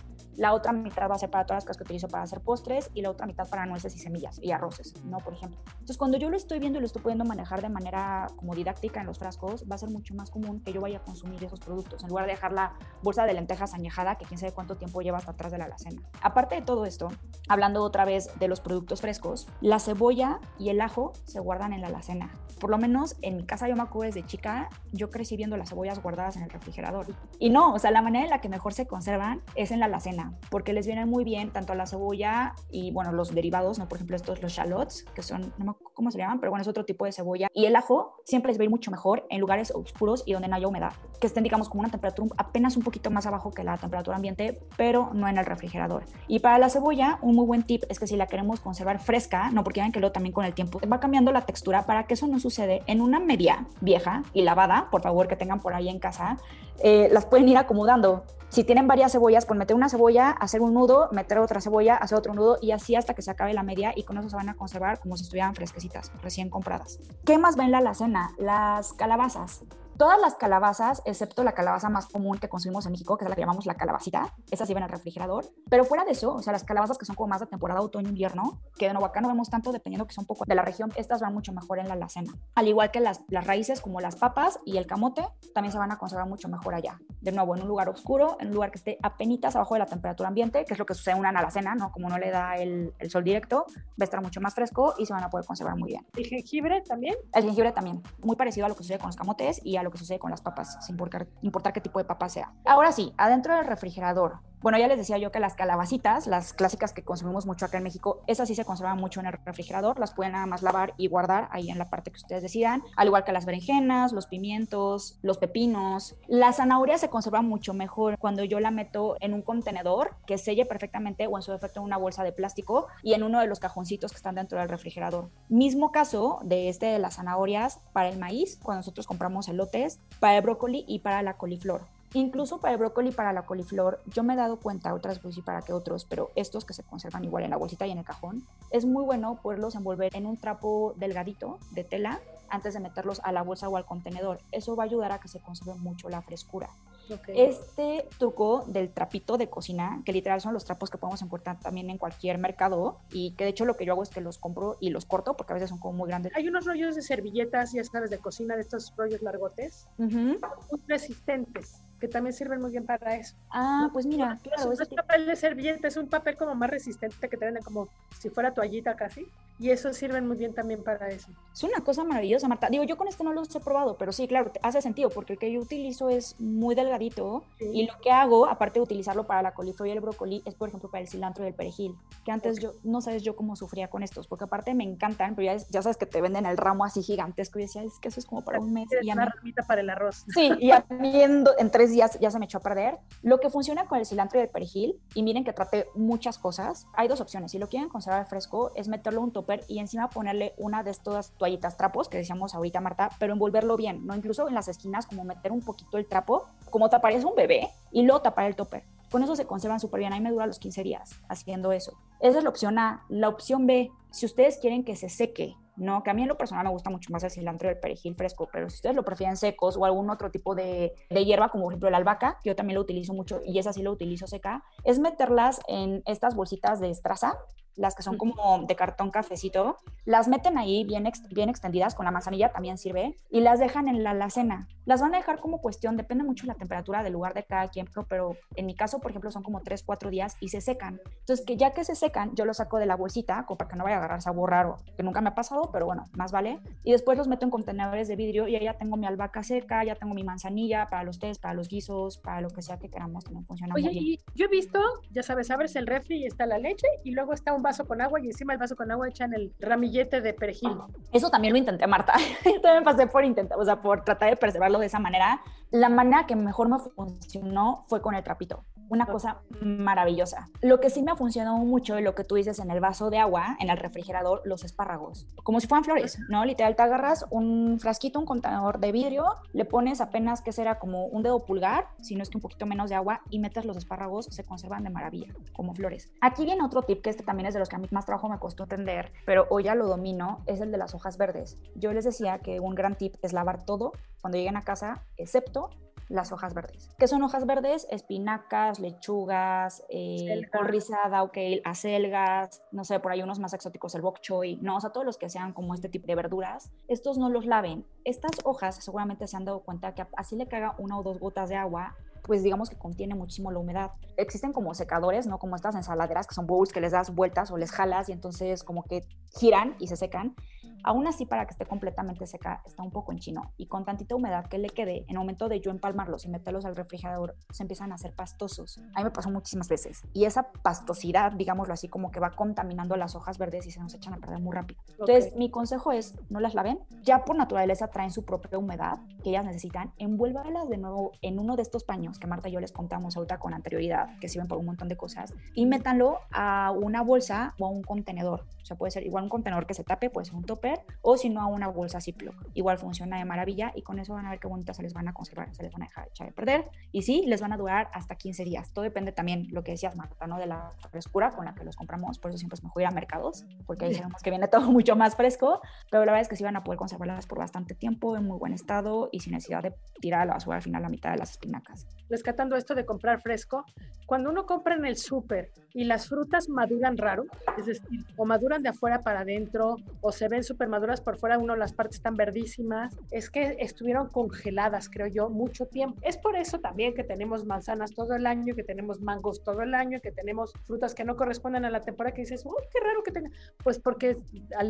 la 0.41 0.55
otra 0.55 0.73
mitad 0.73 1.11
va 1.11 1.17
a 1.17 1.19
ser 1.19 1.29
para 1.29 1.45
todas 1.45 1.59
las 1.59 1.65
cosas 1.65 1.77
que 1.77 1.83
utilizo 1.83 2.09
para 2.09 2.23
hacer 2.23 2.41
postres 2.41 2.91
y 2.95 3.03
la 3.03 3.11
otra 3.11 3.27
mitad 3.27 3.47
para 3.47 3.67
nueces 3.67 3.95
y 3.95 3.99
semillas 3.99 4.39
y 4.41 4.53
arroces, 4.53 4.95
¿no? 5.05 5.19
Por 5.19 5.35
ejemplo. 5.35 5.61
Entonces, 5.73 5.99
cuando 5.99 6.17
yo 6.17 6.31
lo 6.31 6.37
estoy 6.39 6.59
viendo 6.59 6.79
y 6.79 6.81
lo 6.81 6.87
estoy 6.87 7.03
pudiendo 7.03 7.27
manejar 7.27 7.61
de 7.61 7.69
manera 7.69 8.27
como 8.37 8.55
didáctica 8.55 9.03
en 9.03 9.07
los 9.07 9.19
frascos, 9.19 9.67
va 9.71 9.75
a 9.75 9.79
ser 9.79 9.91
mucho 9.91 10.15
más 10.15 10.31
común 10.31 10.63
que 10.63 10.73
yo 10.73 10.81
vaya 10.81 10.97
a 10.97 11.03
consumir 11.03 11.45
esos 11.45 11.61
productos, 11.61 12.03
en 12.05 12.09
lugar 12.09 12.25
de 12.25 12.33
dejar 12.33 12.55
la 12.55 12.73
bolsa 13.03 13.27
de 13.27 13.35
lentejas 13.35 13.75
añejada 13.75 14.17
que 14.17 14.25
quién 14.25 14.41
sabe 14.41 14.53
cuánto 14.53 14.79
tiempo 14.79 15.03
lleva 15.03 15.19
hasta 15.19 15.33
atrás 15.33 15.53
de 15.53 15.59
la 15.59 15.67
alacena. 15.67 16.01
Aparte 16.23 16.55
de 16.55 16.63
todo 16.63 16.87
esto, 16.87 17.09
hablando 17.47 17.83
otra 17.83 18.07
vez 18.07 18.31
de 18.39 18.49
los 18.49 18.63
productos 18.63 19.03
frescos, 19.03 19.47
la 19.61 19.79
cebolla 19.79 20.41
y 20.59 20.71
el 20.71 20.81
ajo 20.81 21.13
se 21.27 21.41
guardan 21.41 21.75
en 21.75 21.83
la 21.83 21.89
alacena. 21.89 22.33
Por 22.59 22.71
lo 22.71 22.79
menos 22.79 23.17
en 23.21 23.37
mi 23.37 23.45
casa 23.45 23.69
yo 23.69 23.77
me 23.77 23.83
acuerdo 23.83 24.15
desde 24.15 24.27
chica, 24.27 24.71
yo 24.93 25.11
crecí 25.11 25.37
viendo 25.37 25.59
las 25.59 25.69
cebollas 25.69 26.03
guardadas 26.03 26.37
en 26.37 26.45
el 26.45 26.51
refrigerador. 26.51 27.07
Y 27.39 27.51
no, 27.51 27.75
o 27.75 27.79
sea, 27.79 27.91
la 27.91 28.01
manera 28.01 28.25
en 28.25 28.31
la 28.31 28.41
que 28.41 28.49
mejor 28.49 28.73
se 28.73 28.87
conservan 28.87 29.43
es 29.55 29.71
en 29.71 29.81
la 29.81 29.87
alacena, 29.87 30.30
porque 30.51 30.73
les 30.73 30.87
vienen 30.87 31.09
muy 31.09 31.25
bien 31.25 31.51
tanto 31.51 31.75
la 31.75 31.87
cebolla 31.87 32.55
y, 32.71 32.91
bueno, 32.93 33.13
los 33.13 33.35
derivados, 33.35 33.79
¿no? 33.79 33.89
Por 33.89 33.97
ejemplo, 33.99 34.17
estos, 34.17 34.43
los 34.43 34.53
shallots, 34.53 35.05
que 35.15 35.23
son, 35.23 35.53
no 35.59 35.65
me 35.65 35.71
acuerdo 35.71 35.93
cómo 35.95 36.11
se 36.11 36.19
llaman, 36.19 36.41
pero 36.41 36.51
bueno, 36.51 36.63
es 36.63 36.69
otro 36.69 36.85
tipo 36.85 37.05
de 37.05 37.13
cebolla. 37.13 37.49
Y 37.55 37.67
el 37.67 37.77
ajo 37.77 38.23
siempre 38.25 38.51
les 38.51 38.59
va 38.59 38.63
a 38.63 38.65
ir 38.65 38.71
mucho 38.71 38.91
mejor 38.91 39.27
en 39.31 39.41
lugares 39.41 39.73
oscuros 39.75 40.23
y 40.27 40.33
donde 40.33 40.49
no 40.49 40.57
haya 40.57 40.69
humedad, 40.69 40.93
que 41.21 41.27
estén, 41.27 41.43
digamos, 41.43 41.69
como 41.69 41.81
una 41.81 41.91
temperatura 41.91 42.35
apenas 42.37 42.77
un 42.77 42.83
poquito 42.83 43.11
más 43.11 43.27
abajo 43.27 43.51
que 43.51 43.65
la 43.65 43.77
temperatura 43.77 44.17
ambiente, 44.17 44.61
pero 44.77 45.11
no 45.15 45.29
en 45.29 45.39
el 45.39 45.47
refrigerador. 45.47 46.05
Y 46.29 46.41
para 46.41 46.59
la 46.59 46.69
cebolla, 46.69 47.19
un 47.23 47.37
muy 47.37 47.47
buen 47.47 47.63
tip 47.63 47.85
es 47.89 47.99
que 47.99 48.07
si 48.07 48.17
la 48.17 48.27
queremos 48.27 48.61
conservar 48.61 48.99
fresca, 48.99 49.51
no 49.51 49.65
porque 49.65 49.81
vean 49.81 49.93
que 49.93 50.01
luego 50.01 50.13
también 50.13 50.33
con 50.33 50.45
el 50.45 50.55
tiempo 50.55 50.81
va 50.91 51.01
cambiando 51.01 51.33
la 51.33 51.43
textura 51.43 51.87
para 51.87 52.05
que 52.05 52.15
eso 52.15 52.27
no 52.27 52.41
sucede 52.41 52.83
en 52.87 53.01
una 53.01 53.21
media 53.21 53.67
vieja 53.81 54.23
y 54.33 54.43
lavada, 54.43 54.89
por 54.91 55.03
favor, 55.03 55.29
que 55.29 55.37
tengan 55.37 55.61
por 55.61 55.75
ahí 55.75 55.89
en 55.89 55.99
casa, 55.99 56.39
eh, 56.83 57.09
las 57.11 57.27
pueden 57.27 57.49
ir 57.49 57.59
acomodando. 57.59 58.25
Si 58.51 58.65
tienen 58.65 58.89
varias 58.89 59.13
cebollas, 59.13 59.47
pues 59.47 59.57
meter 59.57 59.77
una 59.77 59.89
cebolla, 59.89 60.31
hacer 60.31 60.61
un 60.61 60.75
nudo, 60.75 61.09
meter 61.13 61.39
otra 61.39 61.61
cebolla, 61.61 61.95
hacer 61.95 62.19
otro 62.19 62.35
nudo 62.35 62.59
y 62.61 62.73
así 62.73 62.97
hasta 62.97 63.15
que 63.15 63.23
se 63.23 63.31
acabe 63.31 63.55
la 63.55 63.63
media 63.63 63.93
y 63.95 64.03
con 64.03 64.19
eso 64.19 64.29
se 64.29 64.35
van 64.35 64.49
a 64.49 64.57
conservar 64.57 64.99
como 64.99 65.17
si 65.17 65.23
estuvieran 65.23 65.55
fresquecitas, 65.55 66.11
recién 66.21 66.51
compradas. 66.51 66.99
¿Qué 67.25 67.39
más 67.39 67.57
va 67.57 67.65
en 67.65 67.71
la 67.71 67.79
alacena? 67.79 68.33
Las 68.39 68.93
calabazas. 68.93 69.63
Todas 70.01 70.19
las 70.19 70.35
calabazas, 70.35 71.03
excepto 71.05 71.45
la 71.45 71.53
calabaza 71.53 71.91
más 71.91 72.07
común 72.07 72.39
que 72.39 72.49
consumimos 72.49 72.87
en 72.87 72.93
México, 72.93 73.19
que 73.19 73.27
es 73.27 73.29
la 73.29 73.37
que 73.37 73.43
llamamos 73.43 73.67
la 73.67 73.75
calabacita, 73.75 74.35
esas 74.51 74.67
llevan 74.67 74.85
al 74.85 74.89
refrigerador. 74.89 75.45
Pero 75.69 75.85
fuera 75.85 76.07
de 76.07 76.13
eso, 76.13 76.33
o 76.33 76.41
sea, 76.41 76.55
las 76.55 76.65
calabazas 76.65 76.97
que 76.97 77.05
son 77.05 77.17
como 77.17 77.29
más 77.29 77.41
de 77.41 77.47
temporada 77.47 77.83
otoño-invierno, 77.83 78.63
que 78.79 78.87
de 78.87 78.95
nuevo 78.95 79.05
acá 79.05 79.21
no 79.21 79.29
vemos 79.29 79.51
tanto 79.51 79.73
dependiendo 79.73 80.07
que 80.07 80.15
son 80.15 80.23
un 80.23 80.27
poco 80.27 80.47
de 80.47 80.55
la 80.55 80.63
región, 80.63 80.91
estas 80.97 81.21
van 81.21 81.35
mucho 81.35 81.53
mejor 81.53 81.81
en 81.81 81.89
la 81.89 81.93
alacena. 81.93 82.33
Al 82.55 82.67
igual 82.67 82.91
que 82.91 83.01
las, 83.01 83.21
las 83.29 83.47
raíces 83.47 83.83
como 83.83 84.01
las 84.01 84.17
papas 84.17 84.59
y 84.65 84.79
el 84.79 84.87
camote, 84.87 85.23
también 85.53 85.71
se 85.71 85.77
van 85.77 85.93
a 85.93 85.99
conservar 85.99 86.27
mucho 86.27 86.49
mejor 86.49 86.73
allá. 86.73 86.99
De 87.21 87.31
nuevo, 87.33 87.55
en 87.55 87.61
un 87.61 87.69
lugar 87.69 87.91
oscuro, 87.91 88.39
en 88.41 88.49
un 88.49 88.55
lugar 88.55 88.71
que 88.71 88.79
esté 88.79 88.99
apenitas 89.03 89.55
abajo 89.55 89.75
de 89.75 89.81
la 89.81 89.87
temperatura 89.87 90.31
ambiente, 90.31 90.65
que 90.65 90.73
es 90.73 90.79
lo 90.79 90.87
que 90.87 90.95
sucede 90.95 91.13
en 91.13 91.21
una 91.21 91.29
alacena, 91.29 91.75
¿no? 91.75 91.93
Como 91.93 92.09
no 92.09 92.17
le 92.17 92.31
da 92.31 92.55
el, 92.55 92.95
el 92.99 93.11
sol 93.11 93.23
directo, 93.23 93.67
va 93.69 94.01
a 94.01 94.05
estar 94.05 94.23
mucho 94.23 94.41
más 94.41 94.55
fresco 94.55 94.95
y 94.97 95.05
se 95.05 95.13
van 95.13 95.25
a 95.25 95.29
poder 95.29 95.45
conservar 95.45 95.77
muy 95.77 95.89
bien. 95.89 96.07
¿El 96.17 96.25
jengibre 96.25 96.81
también? 96.81 97.17
El 97.35 97.43
jengibre 97.45 97.73
también, 97.73 98.03
muy 98.25 98.37
parecido 98.37 98.65
a 98.65 98.71
lo 98.71 98.75
que 98.75 98.83
sucede 98.83 98.99
con 98.99 99.09
los 99.09 99.17
camotes 99.17 99.61
y 99.63 99.77
a 99.77 99.83
lo 99.83 99.90
que 99.91 99.99
sucede 99.99 100.19
con 100.19 100.31
las 100.31 100.41
papas 100.41 100.79
sin 100.85 100.95
importar, 100.95 101.27
importar 101.43 101.73
qué 101.73 101.81
tipo 101.81 101.99
de 101.99 102.05
papa 102.05 102.29
sea. 102.29 102.53
Ahora 102.65 102.93
sí, 102.93 103.13
adentro 103.17 103.55
del 103.55 103.67
refrigerador, 103.67 104.41
bueno, 104.63 104.79
ya 104.79 104.89
les 104.89 104.99
decía 104.99 105.17
yo 105.19 105.33
que 105.33 105.41
las 105.41 105.55
calabacitas, 105.55 106.27
las 106.27 106.53
clásicas 106.53 106.93
que 106.93 107.03
consumimos 107.03 107.47
mucho 107.47 107.65
acá 107.65 107.79
en 107.79 107.85
México, 107.85 108.23
esas 108.27 108.49
sí 108.49 108.55
se 108.55 108.65
conservan 108.65 108.99
mucho 108.99 109.21
en 109.21 109.27
el 109.27 109.33
refrigerador, 109.45 109.99
las 109.99 110.13
pueden 110.13 110.33
nada 110.33 110.47
más 110.47 110.63
lavar 110.63 110.95
y 110.99 111.09
guardar 111.09 111.49
ahí 111.51 111.71
en 111.71 111.79
la 111.79 111.89
parte 111.89 112.11
que 112.11 112.19
ustedes 112.19 112.43
decidan, 112.43 112.83
al 112.97 113.07
igual 113.07 113.25
que 113.25 113.33
las 113.33 113.47
berenjenas, 113.47 114.13
los 114.13 114.27
pimientos, 114.27 115.19
los 115.23 115.39
pepinos. 115.39 116.17
La 116.29 116.53
zanahoria 116.53 116.99
se 116.99 117.09
conserva 117.09 117.43
mucho 117.43 117.73
mejor 117.73 118.19
cuando 118.19 118.45
yo 118.45 118.61
la 118.61 118.71
meto 118.71 119.17
en 119.21 119.35
un 119.35 119.43
contenedor 119.43 120.17
que 120.27 120.39
selle 120.39 120.67
perfectamente 120.67 121.27
o 121.27 121.37
en 121.37 121.43
su 121.43 121.53
defecto 121.53 121.81
en 121.81 121.87
una 121.87 121.97
bolsa 121.97 122.23
de 122.23 122.33
plástico 122.33 122.89
y 123.03 123.15
en 123.15 123.23
uno 123.23 123.41
de 123.41 123.47
los 123.47 123.61
cajoncitos 123.61 124.13
que 124.13 124.17
están 124.17 124.35
dentro 124.35 124.59
del 124.59 124.69
refrigerador. 124.69 125.31
Mismo 125.49 125.91
caso 125.91 126.39
de 126.43 126.69
este 126.69 126.87
de 126.87 126.99
las 126.99 127.17
zanahorias 127.17 127.81
para 127.93 128.09
el 128.09 128.19
maíz, 128.19 128.59
cuando 128.63 128.81
nosotros 128.81 129.07
compramos 129.07 129.49
elotes, 129.49 130.01
para 130.19 130.37
el 130.37 130.43
brócoli 130.43 130.85
y 130.87 131.01
para 131.01 131.23
la 131.23 131.37
coliflor. 131.37 131.83
Incluso 132.15 132.59
para 132.59 132.73
el 132.73 132.79
brócoli 132.79 133.11
y 133.11 133.13
para 133.13 133.33
la 133.33 133.43
coliflor, 133.43 134.01
yo 134.07 134.25
me 134.25 134.35
he 134.35 134.37
dado 134.37 134.57
cuenta, 134.57 134.95
otras 134.95 135.23
veces 135.23 135.39
y 135.39 135.43
para 135.43 135.63
que 135.63 135.73
otros, 135.73 136.05
pero 136.05 136.31
estos 136.35 136.65
que 136.65 136.75
se 136.75 136.83
conservan 136.83 137.25
igual 137.25 137.45
en 137.45 137.51
la 137.51 137.57
bolsita 137.57 137.87
y 137.87 137.93
en 137.93 137.99
el 137.99 138.05
cajón, 138.05 138.43
es 138.71 138.85
muy 138.85 139.05
bueno 139.05 139.39
poderlos 139.41 139.77
envolver 139.77 140.15
en 140.17 140.27
un 140.27 140.37
trapo 140.37 140.95
delgadito 140.97 141.59
de 141.71 141.85
tela 141.85 142.21
antes 142.49 142.75
de 142.75 142.81
meterlos 142.81 143.21
a 143.23 143.31
la 143.31 143.43
bolsa 143.43 143.69
o 143.69 143.77
al 143.77 143.87
contenedor. 143.87 144.41
Eso 144.51 144.75
va 144.75 144.83
a 144.83 144.87
ayudar 144.87 145.13
a 145.13 145.21
que 145.21 145.29
se 145.29 145.39
conserve 145.39 145.75
mucho 145.75 146.09
la 146.09 146.21
frescura. 146.21 146.69
Okay. 147.09 147.41
Este 147.41 148.07
truco 148.19 148.65
del 148.69 148.91
trapito 148.91 149.37
de 149.37 149.49
cocina, 149.49 150.01
que 150.05 150.13
literal 150.13 150.41
son 150.41 150.53
los 150.53 150.65
trapos 150.65 150.91
que 150.91 150.99
podemos 150.99 151.21
encontrar 151.23 151.59
también 151.59 151.91
en 151.91 151.99
cualquier 151.99 152.39
mercado 152.39 152.99
y 153.11 153.33
que 153.33 153.45
de 153.45 153.51
hecho 153.51 153.65
lo 153.65 153.77
que 153.77 153.85
yo 153.85 153.93
hago 153.93 154.05
es 154.05 154.11
que 154.11 154.21
los 154.21 154.39
compro 154.39 154.77
y 154.81 154.91
los 154.91 155.07
corto 155.07 155.35
porque 155.35 155.53
a 155.53 155.55
veces 155.55 155.71
son 155.71 155.79
como 155.79 155.99
muy 155.99 156.09
grandes. 156.09 156.33
Hay 156.37 156.47
unos 156.47 156.67
rollos 156.67 156.95
de 156.95 157.03
servilletas, 157.03 157.73
ya 157.73 157.83
sabes, 157.83 158.11
de 158.11 158.19
cocina, 158.19 158.55
de 158.55 158.63
estos 158.63 158.93
rollos 158.97 159.23
largotes, 159.23 159.89
uh 159.99 160.05
-huh. 160.05 160.41
muy 160.71 160.81
resistentes 160.87 161.83
que 162.01 162.09
también 162.09 162.33
sirven 162.33 162.61
muy 162.61 162.71
bien 162.71 162.87
para 162.87 163.15
eso. 163.15 163.37
Ah, 163.51 163.91
pues 163.93 164.07
mira, 164.07 164.35
no, 164.35 164.41
claro. 164.41 164.73
Es 164.73 164.89
papel 164.89 165.27
de 165.27 165.37
servilleta, 165.37 165.87
es 165.89 165.97
un 165.97 166.09
papel 166.09 166.37
como 166.37 166.55
más 166.55 166.71
resistente 166.71 167.29
que 167.29 167.37
te 167.37 167.45
venden 167.45 167.63
como 167.63 167.89
si 168.19 168.31
fuera 168.31 168.53
toallita 168.53 168.97
casi. 168.97 169.27
Y 169.59 169.71
eso 169.71 169.93
sirven 169.93 170.27
muy 170.27 170.39
bien 170.39 170.55
también 170.55 170.83
para 170.83 171.11
eso. 171.11 171.29
Es 171.53 171.63
una 171.63 171.85
cosa 171.85 172.03
maravillosa, 172.03 172.49
Marta. 172.49 172.69
Digo, 172.71 172.83
yo 172.85 172.97
con 172.97 173.09
esto 173.09 173.23
no 173.23 173.35
los 173.35 173.55
he 173.55 173.61
probado, 173.61 173.95
pero 173.99 174.11
sí, 174.11 174.27
claro, 174.27 174.51
hace 174.63 174.81
sentido, 174.81 175.11
porque 175.11 175.35
el 175.35 175.39
que 175.39 175.53
yo 175.53 175.61
utilizo 175.61 176.09
es 176.09 176.35
muy 176.41 176.75
delgadito. 176.75 177.45
Sí. 177.59 177.67
Y 177.71 177.87
lo 177.87 177.93
que 178.01 178.11
hago, 178.11 178.47
aparte 178.47 178.79
de 178.79 178.85
utilizarlo 178.85 179.27
para 179.27 179.43
la 179.43 179.53
coliflor 179.53 179.89
y 179.89 179.91
el 179.91 180.01
brócoli, 180.01 180.43
es, 180.47 180.55
por 180.55 180.71
ejemplo, 180.71 180.91
para 180.91 181.03
el 181.03 181.09
cilantro 181.09 181.45
y 181.45 181.49
el 181.49 181.55
perejil. 181.55 181.95
Que 182.25 182.33
antes 182.33 182.53
okay. 182.53 182.63
yo, 182.63 182.73
no 182.85 183.03
sabes 183.03 183.23
yo 183.23 183.37
cómo 183.37 183.55
sufría 183.55 183.89
con 183.89 184.03
estos, 184.03 184.27
porque 184.27 184.45
aparte 184.45 184.73
me 184.73 184.85
encantan, 184.85 185.35
pero 185.35 185.53
ya, 185.53 185.63
ya 185.69 185.83
sabes 185.83 185.99
que 185.99 186.07
te 186.07 186.23
venden 186.23 186.47
el 186.47 186.57
ramo 186.57 186.87
así 186.87 187.03
gigantesco. 187.03 187.59
Y 187.59 187.63
decía, 187.63 187.83
es 187.83 187.99
que 188.01 188.09
eso 188.09 188.19
es 188.19 188.25
como 188.25 188.43
para 188.43 188.61
un 188.61 188.73
mes. 188.73 188.89
Y 189.03 189.13
una 189.13 189.27
ramita 189.27 189.63
para 189.65 189.83
el 189.83 189.91
arroz. 189.91 190.25
Sí, 190.33 190.53
y 190.59 190.71
a 190.71 190.87
mí 190.89 191.21
en, 191.23 191.45
en 191.59 191.71
tres 191.71 191.90
días 191.91 192.19
ya 192.21 192.31
se 192.31 192.39
me 192.39 192.45
echó 192.47 192.59
a 192.59 192.61
perder. 192.61 192.99
Lo 193.23 193.41
que 193.41 193.51
funciona 193.51 193.87
con 193.87 193.99
el 193.99 194.07
cilantro 194.07 194.39
y 194.39 194.43
el 194.43 194.49
perejil, 194.49 195.01
y 195.15 195.23
miren 195.23 195.45
que 195.45 195.53
trate 195.53 195.89
muchas 195.95 196.39
cosas, 196.39 196.87
hay 196.95 197.09
dos 197.09 197.21
opciones. 197.21 197.53
Si 197.53 197.59
lo 197.59 197.69
quieren 197.69 197.89
conservar 197.89 198.27
fresco, 198.27 198.73
es 198.75 198.89
meterlo 198.89 199.21
en 199.21 199.25
un 199.25 199.33
topper 199.33 199.65
y 199.69 199.79
encima 199.79 200.11
ponerle 200.11 200.55
una 200.57 200.83
de 200.83 200.91
estas 200.91 201.33
toallitas 201.33 201.77
trapos 201.77 202.09
que 202.09 202.19
decíamos 202.19 202.55
ahorita, 202.55 202.81
Marta, 202.81 203.11
pero 203.19 203.33
envolverlo 203.33 203.77
bien, 203.77 204.07
¿no? 204.07 204.15
Incluso 204.15 204.49
en 204.49 204.55
las 204.55 204.69
esquinas, 204.69 205.07
como 205.07 205.25
meter 205.25 205.53
un 205.53 205.61
poquito 205.61 205.99
el 205.99 206.07
trapo, 206.07 206.47
como 206.71 206.89
taparías 206.89 207.25
un 207.25 207.35
bebé 207.35 207.69
y 207.93 208.03
luego 208.03 208.23
tapar 208.23 208.47
el 208.47 208.57
topper. 208.57 208.85
Con 209.11 209.25
eso 209.25 209.35
se 209.35 209.45
conservan 209.45 209.81
súper 209.81 210.01
bien. 210.01 210.13
A 210.13 210.17
mí 210.17 210.23
me 210.23 210.31
dura 210.31 210.47
los 210.47 210.61
15 210.61 210.85
días 210.85 211.21
haciendo 211.29 211.73
eso. 211.73 211.99
Esa 212.21 212.39
es 212.39 212.45
la 212.45 212.51
opción 212.51 212.79
A. 212.79 213.05
La 213.09 213.29
opción 213.29 213.67
B, 213.67 213.91
si 214.11 214.25
ustedes 214.25 214.59
quieren 214.59 214.85
que 214.85 214.95
se 214.95 215.09
seque 215.09 215.57
¿no? 215.81 216.03
Que 216.03 216.11
a 216.11 216.15
mí 216.15 216.23
en 216.23 216.29
lo 216.29 216.37
personal 216.37 216.65
me 216.65 216.71
gusta 216.71 216.91
mucho 216.91 217.11
más 217.13 217.25
el 217.25 217.31
cilantro 217.31 217.69
y 217.69 217.73
el 217.73 217.79
perejil 217.79 218.15
fresco, 218.15 218.49
pero 218.53 218.69
si 218.69 218.77
ustedes 218.77 218.95
lo 218.95 219.05
prefieren 219.05 219.37
secos 219.37 219.77
o 219.77 219.85
algún 219.85 220.11
otro 220.11 220.31
tipo 220.31 220.55
de, 220.55 220.93
de 221.09 221.25
hierba, 221.25 221.49
como 221.49 221.65
por 221.65 221.73
ejemplo 221.73 221.91
la 221.91 221.97
albahaca, 221.97 222.39
que 222.43 222.51
yo 222.51 222.57
también 222.57 222.75
lo 222.77 222.83
utilizo 222.83 223.15
mucho 223.15 223.41
y 223.45 223.59
esa 223.59 223.73
sí 223.73 223.83
lo 223.83 223.91
utilizo 223.91 224.27
seca, 224.27 224.63
es 224.85 224.99
meterlas 224.99 225.61
en 225.69 226.03
estas 226.07 226.35
bolsitas 226.35 226.81
de 226.81 226.91
estraza 226.91 227.39
las 227.77 227.95
que 227.95 228.03
son 228.03 228.19
como 228.19 228.65
de 228.67 228.77
cartón 228.77 229.11
cafecito, 229.11 229.79
las 230.05 230.29
meten 230.29 230.59
ahí 230.59 230.85
bien, 230.85 231.09
bien 231.31 231.49
extendidas, 231.49 231.95
con 231.95 232.05
la 232.05 232.11
manzanilla 232.11 232.51
también 232.51 232.79
sirve, 232.79 233.17
y 233.31 233.41
las 233.41 233.61
dejan 233.61 233.89
en 233.89 234.03
la 234.03 234.11
alacena. 234.11 234.69
Las 234.87 235.01
van 235.01 235.15
a 235.15 235.19
dejar 235.19 235.41
como 235.41 235.61
cuestión, 235.61 235.97
depende 235.97 236.25
mucho 236.25 236.45
de 236.45 236.49
la 236.49 236.55
temperatura 236.55 237.03
del 237.03 237.13
lugar 237.13 237.35
de 237.35 237.45
cada 237.45 237.69
quien, 237.69 237.87
pero 238.09 238.37
en 238.57 238.67
mi 238.67 238.75
caso, 238.75 238.99
por 239.01 239.11
ejemplo, 239.11 239.31
son 239.31 239.43
como 239.43 239.61
3, 239.61 239.83
4 239.85 240.11
días 240.11 240.37
y 240.41 240.49
se 240.49 240.61
secan. 240.61 241.01
Entonces, 241.21 241.47
que 241.47 241.57
ya 241.57 241.73
que 241.73 241.85
se 241.85 241.95
secan, 241.95 242.35
yo 242.35 242.45
los 242.45 242.57
saco 242.57 242.79
de 242.79 242.87
la 242.87 242.97
bolsita, 242.97 243.45
como 243.47 243.59
para 243.59 243.71
que 243.71 243.77
no 243.77 243.85
vaya 243.85 243.97
a 243.97 243.99
agarrar 243.99 244.23
sabor 244.23 244.51
raro, 244.51 244.79
que 244.97 245.03
nunca 245.03 245.21
me 245.21 245.29
ha 245.29 245.35
pasado, 245.35 245.71
pero 245.73 245.87
bueno, 245.87 246.05
más 246.17 246.33
vale. 246.33 246.59
Y 246.83 246.93
después 246.93 247.17
los 247.17 247.29
meto 247.29 247.45
en 247.45 247.51
contenedores 247.51 248.09
de 248.09 248.17
vidrio 248.17 248.49
y 248.49 248.57
ahí 248.57 248.65
ya 248.65 248.75
tengo 248.75 248.97
mi 248.97 249.07
albahaca 249.07 249.43
seca, 249.43 249.85
ya 249.85 249.95
tengo 249.95 250.15
mi 250.15 250.25
manzanilla 250.25 250.87
para 250.91 251.05
los 251.05 251.19
tés, 251.19 251.39
para 251.39 251.55
los 251.55 251.69
guisos, 251.69 252.19
para 252.19 252.41
lo 252.41 252.51
que 252.51 252.63
sea 252.63 252.79
que 252.79 252.89
queramos, 252.89 253.25
que 253.25 253.33
no 253.33 253.43
funciona 253.43 253.75
Oye, 253.75 253.85
muy 253.85 253.93
bien. 253.93 254.05
y 254.05 254.21
yo 254.35 254.47
he 254.47 254.49
visto, 254.49 254.81
ya 255.11 255.23
sabes, 255.23 255.51
abres 255.51 255.77
el 255.77 255.87
refri 255.87 256.23
y 256.23 256.27
está 256.27 256.47
la 256.47 256.59
leche 256.59 256.87
y 257.05 257.13
luego 257.13 257.33
está 257.33 257.53
un 257.53 257.60
vaso 257.63 257.87
con 257.87 258.01
agua 258.01 258.21
y 258.21 258.27
encima 258.27 258.53
del 258.53 258.61
vaso 258.61 258.77
con 258.77 258.91
agua 258.91 259.09
echan 259.09 259.33
el 259.35 259.55
ramillete 259.59 260.21
de 260.21 260.35
perejil. 260.35 260.77
Eso 261.13 261.31
también 261.31 261.53
lo 261.53 261.59
intenté, 261.59 261.87
Marta. 261.87 262.15
Yo 262.45 262.61
también 262.61 262.85
pasé 262.85 263.07
por 263.07 263.25
intentar, 263.25 263.59
o 263.59 263.65
sea, 263.65 263.81
por 263.81 264.05
tratar 264.05 264.31
de 264.31 264.37
preservarlo 264.37 264.79
de 264.79 264.87
esa 264.87 264.99
manera. 264.99 265.41
La 265.71 265.89
manera 265.89 266.27
que 266.27 266.37
mejor 266.37 266.69
me 266.69 266.79
funcionó 266.79 267.85
fue 267.89 268.01
con 268.01 268.15
el 268.15 268.23
trapito. 268.23 268.65
Una 268.91 269.07
cosa 269.07 269.39
maravillosa. 269.63 270.49
Lo 270.63 270.81
que 270.81 270.91
sí 270.91 271.01
me 271.01 271.15
funcionó 271.15 271.57
mucho 271.59 271.97
y 271.97 272.03
lo 272.03 272.17
que 272.17 272.25
tú 272.25 272.35
dices 272.35 272.59
en 272.59 272.73
el 272.73 272.81
vaso 272.81 273.09
de 273.09 273.19
agua, 273.19 273.57
en 273.61 273.71
el 273.71 273.77
refrigerador, 273.77 274.43
los 274.45 274.65
espárragos. 274.65 275.29
Como 275.45 275.61
si 275.61 275.69
fueran 275.69 275.85
flores, 275.85 276.19
¿no? 276.29 276.45
Literal, 276.45 276.75
te 276.75 276.83
agarras 276.83 277.25
un 277.31 277.79
frasquito, 277.79 278.19
un 278.19 278.27
contenedor 278.27 278.81
de 278.81 278.91
vidrio, 278.91 279.27
le 279.53 279.65
pones 279.65 280.01
apenas 280.01 280.43
que 280.43 280.51
será 280.51 280.81
como 280.81 281.07
un 281.07 281.23
dedo 281.23 281.47
pulgar, 281.47 281.87
si 282.01 282.17
no 282.17 282.25
es 282.25 282.31
que 282.31 282.39
un 282.39 282.43
poquito 282.43 282.67
menos 282.67 282.91
de 282.91 282.97
agua, 282.97 283.21
y 283.31 283.39
metes 283.39 283.65
los 283.65 283.77
espárragos, 283.77 284.27
se 284.27 284.43
conservan 284.43 284.83
de 284.83 284.91
maravilla, 284.91 285.33
como 285.53 285.73
flores. 285.73 286.11
Aquí 286.21 286.45
viene 286.45 286.65
otro 286.65 286.83
tip 286.83 287.01
que 287.01 287.11
este 287.11 287.23
también 287.23 287.47
es 287.47 287.55
de 287.55 287.61
los 287.61 287.69
que 287.69 287.77
a 287.77 287.79
mí 287.79 287.87
más 287.93 288.07
trabajo 288.07 288.29
me 288.29 288.41
costó 288.41 288.65
entender, 288.65 289.13
pero 289.25 289.47
hoy 289.51 289.63
ya 289.63 289.77
lo 289.77 289.87
domino, 289.87 290.41
es 290.47 290.61
el 290.61 290.73
de 290.73 290.79
las 290.79 290.97
hojas 290.97 291.17
verdes. 291.17 291.59
Yo 291.77 291.93
les 291.93 292.05
decía 292.05 292.41
que 292.41 292.59
un 292.59 292.75
gran 292.75 292.97
tip 292.97 293.15
es 293.23 293.33
lavar 293.33 293.65
todo 293.65 293.93
cuando 294.21 294.37
lleguen 294.37 294.57
a 294.57 294.63
casa, 294.63 295.05
excepto 295.17 295.71
las 296.11 296.33
hojas 296.33 296.53
verdes. 296.53 296.91
¿Qué 296.99 297.09
son 297.09 297.23
hojas 297.23 297.47
verdes? 297.47 297.87
Espinacas, 297.91 298.81
lechugas, 298.81 299.85
eh, 299.89 300.43
col 300.53 300.67
rizada, 300.67 301.23
ok, 301.23 301.39
acelgas, 301.65 302.63
no 302.73 302.85
sé, 302.85 303.01
por 303.01 303.13
ahí 303.13 303.23
unos 303.23 303.39
más 303.39 303.55
exóticos, 303.55 303.95
el 303.95 304.03
bok 304.03 304.21
choy, 304.21 304.57
no, 304.57 304.77
o 304.77 304.81
sea, 304.81 304.91
todos 304.91 305.07
los 305.07 305.17
que 305.17 305.31
sean 305.31 305.53
como 305.53 305.73
este 305.73 305.89
tipo 305.89 306.07
de 306.09 306.17
verduras, 306.17 306.71
estos 306.89 307.17
no 307.17 307.31
los 307.31 307.47
laven. 307.47 307.87
Estas 308.05 308.33
hojas 308.45 308.77
seguramente 308.85 309.27
se 309.29 309.37
han 309.37 309.45
dado 309.45 309.61
cuenta 309.61 309.95
que 309.95 310.05
así 310.17 310.37
le 310.37 310.49
caga 310.49 310.75
una 310.79 310.99
o 310.99 311.03
dos 311.03 311.19
gotas 311.19 311.49
de 311.49 311.57
agua, 311.57 311.95
pues 312.23 312.43
digamos 312.43 312.71
que 312.71 312.77
contiene 312.77 313.15
muchísimo 313.15 313.51
la 313.51 313.59
humedad. 313.59 313.91
Existen 314.17 314.53
como 314.53 314.75
secadores, 314.75 315.27
¿no? 315.27 315.39
Como 315.39 315.57
estas 315.57 315.75
ensaladeras 315.75 316.27
que 316.27 316.35
son 316.35 316.47
bowls 316.47 316.73
que 316.73 316.81
les 316.81 316.93
das 316.93 317.15
vueltas 317.15 317.51
o 317.51 317.57
les 317.57 317.71
jalas 317.71 318.09
y 318.09 318.13
entonces 318.13 318.65
como 318.65 318.85
que 318.85 319.05
giran 319.39 319.77
y 319.79 319.87
se 319.89 319.97
secan. 319.97 320.35
Aún 320.83 321.07
así, 321.07 321.27
para 321.27 321.45
que 321.45 321.53
esté 321.53 321.67
completamente 321.67 322.27
seca, 322.27 322.63
está 322.65 322.83
un 322.83 322.91
poco 322.91 323.13
en 323.13 323.19
chino. 323.19 323.53
Y 323.59 323.67
con 323.67 323.85
tantita 323.85 324.15
humedad 324.15 324.47
que 324.47 324.59
le 324.59 324.71
quede, 324.71 325.03
en 325.03 325.11
el 325.11 325.19
momento 325.19 325.49
de 325.49 325.61
yo 325.61 325.71
empalmarlos 325.71 326.25
y 326.25 326.29
meterlos 326.31 326.65
al 326.65 326.75
refrigerador, 326.75 327.37
se 327.51 327.63
empiezan 327.63 327.93
a 327.93 327.97
hacer 327.97 328.15
pastosos. 328.15 328.79
A 328.95 329.01
mí 329.01 329.05
me 329.05 329.11
pasó 329.11 329.31
muchísimas 329.31 329.69
veces. 329.69 330.03
Y 330.15 330.25
esa 330.25 330.51
pastosidad, 330.63 331.33
digámoslo 331.33 331.75
así, 331.75 331.89
como 331.89 332.11
que 332.11 332.19
va 332.19 332.31
contaminando 332.31 332.97
las 332.97 333.15
hojas 333.15 333.37
verdes 333.37 333.67
y 333.67 333.71
se 333.71 333.81
nos 333.81 333.95
echan 333.95 334.15
a 334.15 334.19
perder 334.19 334.41
muy 334.41 334.55
rápido. 334.55 334.81
Entonces, 334.89 335.37
mi 335.37 335.51
consejo 335.51 335.93
es, 335.93 336.15
no 336.31 336.41
las 336.41 336.55
laven. 336.55 336.81
Ya 337.03 337.25
por 337.25 337.37
naturaleza 337.37 337.89
traen 337.89 338.11
su 338.11 338.25
propia 338.25 338.59
humedad 338.59 339.01
que 339.23 339.31
ellas 339.31 339.45
necesitan. 339.45 339.93
Envuélvalas 339.99 340.69
de 340.71 340.79
nuevo 340.79 341.13
en 341.21 341.39
uno 341.39 341.57
de 341.57 341.63
estos 341.63 341.85
paños 341.85 342.10
que 342.19 342.27
Marta 342.27 342.49
y 342.49 342.53
yo 342.53 342.61
les 342.61 342.73
contamos 342.73 343.17
ahorita 343.17 343.39
con 343.39 343.55
anterioridad, 343.55 344.19
que 344.19 344.29
sirven 344.29 344.49
por 344.49 344.59
un 344.59 344.67
montón 344.67 344.89
de 344.89 344.97
cosas, 344.97 345.33
y 345.55 345.67
métanlo 345.67 346.21
a 346.33 346.73
una 346.73 347.03
bolsa 347.03 347.55
o 347.59 347.67
a 347.67 347.71
un 347.71 347.83
contenedor. 347.83 348.45
O 348.63 348.65
sea, 348.65 348.77
puede 348.77 348.91
ser 348.91 349.05
igual 349.05 349.25
un 349.25 349.31
contenedor 349.31 349.67
que 349.67 349.75
se 349.75 349.85
tape, 349.85 350.11
puede 350.11 350.27
ser 350.27 350.35
un 350.35 350.45
topper, 350.45 350.81
o 351.03 351.17
si 351.17 351.29
no 351.29 351.41
a 351.41 351.47
una 351.47 351.69
bolsa 351.69 352.01
Ziploc. 352.01 352.35
Igual 352.55 352.79
funciona 352.79 353.19
de 353.19 353.25
maravilla 353.25 353.73
y 353.75 353.83
con 353.83 353.99
eso 353.99 354.15
van 354.15 354.27
a 354.27 354.31
ver 354.31 354.39
qué 354.39 354.49
bonitas 354.49 354.77
se 354.77 354.83
les 354.83 354.93
van 354.93 355.09
a 355.09 355.13
conservar, 355.13 355.55
se 355.55 355.63
les 355.63 355.73
van 355.73 355.83
a 355.83 355.87
dejar 355.87 356.09
echar 356.09 356.27
de 356.27 356.33
perder. 356.33 356.69
Y 356.93 357.03
sí, 357.03 357.25
les 357.27 357.41
van 357.41 357.53
a 357.53 357.57
durar 357.57 357.91
hasta 357.93 358.17
15 358.17 358.45
días. 358.45 358.73
Todo 358.73 358.85
depende 358.85 359.13
también, 359.13 359.49
lo 359.51 359.65
que 359.65 359.73
decías, 359.73 359.97
Marta, 359.97 360.27
¿no? 360.27 360.39
De 360.39 360.47
la 360.47 360.71
frescura 360.91 361.31
con 361.31 361.45
la 361.45 361.55
que 361.55 361.65
los 361.65 361.77
compramos. 361.77 362.19
Por 362.19 362.31
eso 362.31 362.39
siempre 362.39 362.55
es 362.55 362.65
mejor 362.65 362.83
ir 362.83 362.89
a 362.89 362.91
mercados, 362.91 363.45
porque 363.67 363.87
ahí 363.87 363.95
sabemos 363.95 364.23
que 364.23 364.31
viene 364.31 364.49
todo 364.49 364.63
mucho 364.71 364.97
más 364.97 365.17
fresco. 365.17 365.61
Pero 365.91 366.05
la 366.05 366.13
verdad 366.13 366.23
es 366.23 366.29
que 366.29 366.37
sí 366.37 366.45
van 366.45 366.57
a 366.57 366.65
poder 366.65 366.79
conservarlas 366.79 367.27
por 367.27 367.39
bastante 367.39 367.75
tiempo, 367.75 368.17
en 368.17 368.27
muy 368.27 368.39
buen 368.39 368.53
estado 368.53 369.09
y 369.13 369.21
sin 369.21 369.33
necesidad 369.33 369.63
de 369.63 369.75
tirar 370.01 370.23
a 370.23 370.25
la 370.25 370.35
basura 370.35 370.57
al 370.57 370.63
final 370.63 370.83
la 370.83 370.89
mitad 370.89 371.11
de 371.13 371.19
las 371.19 371.33
espinacas. 371.33 371.87
Rescatando 372.11 372.57
esto 372.57 372.75
de 372.75 372.85
comprar 372.85 373.21
fresco, 373.21 373.65
cuando 374.07 374.31
uno 374.31 374.45
compra 374.45 374.75
en 374.75 374.85
el 374.85 374.97
súper 374.97 375.53
y 375.73 375.85
las 375.85 376.09
frutas 376.09 376.49
maduran 376.49 376.97
raro, 376.97 377.27
es 377.57 377.67
decir, 377.67 378.05
o 378.17 378.25
maduran 378.25 378.63
de 378.63 378.71
afuera 378.71 379.01
para 379.01 379.21
adentro, 379.21 379.77
o 380.01 380.11
se 380.11 380.29
ven 380.29 380.43
súper 380.43 380.69
maduras 380.69 381.01
por 381.01 381.17
fuera, 381.17 381.39
uno 381.39 381.55
las 381.55 381.73
partes 381.73 381.99
están 381.99 382.17
verdísimas, 382.17 382.97
es 383.13 383.31
que 383.31 383.57
estuvieron 383.61 384.09
congeladas, 384.09 384.89
creo 384.89 385.07
yo, 385.07 385.31
mucho 385.31 385.67
tiempo. 385.67 386.01
Es 386.03 386.19
por 386.19 386.35
eso 386.35 386.59
también 386.59 386.95
que 386.95 387.05
tenemos 387.05 387.45
manzanas 387.45 387.93
todo 387.93 388.15
el 388.17 388.27
año, 388.27 388.57
que 388.57 388.65
tenemos 388.65 389.01
mangos 389.01 389.45
todo 389.45 389.63
el 389.63 389.75
año, 389.75 390.01
que 390.01 390.11
tenemos 390.11 390.53
frutas 390.65 390.95
que 390.95 391.05
no 391.05 391.15
corresponden 391.15 391.65
a 391.65 391.71
la 391.71 391.81
temporada, 391.81 392.15
que 392.15 392.23
dices, 392.23 392.45
uy, 392.45 392.65
qué 392.73 392.81
raro 392.81 393.03
que 393.05 393.13
tenga. 393.13 393.31
Pues 393.63 393.79
porque 393.79 394.19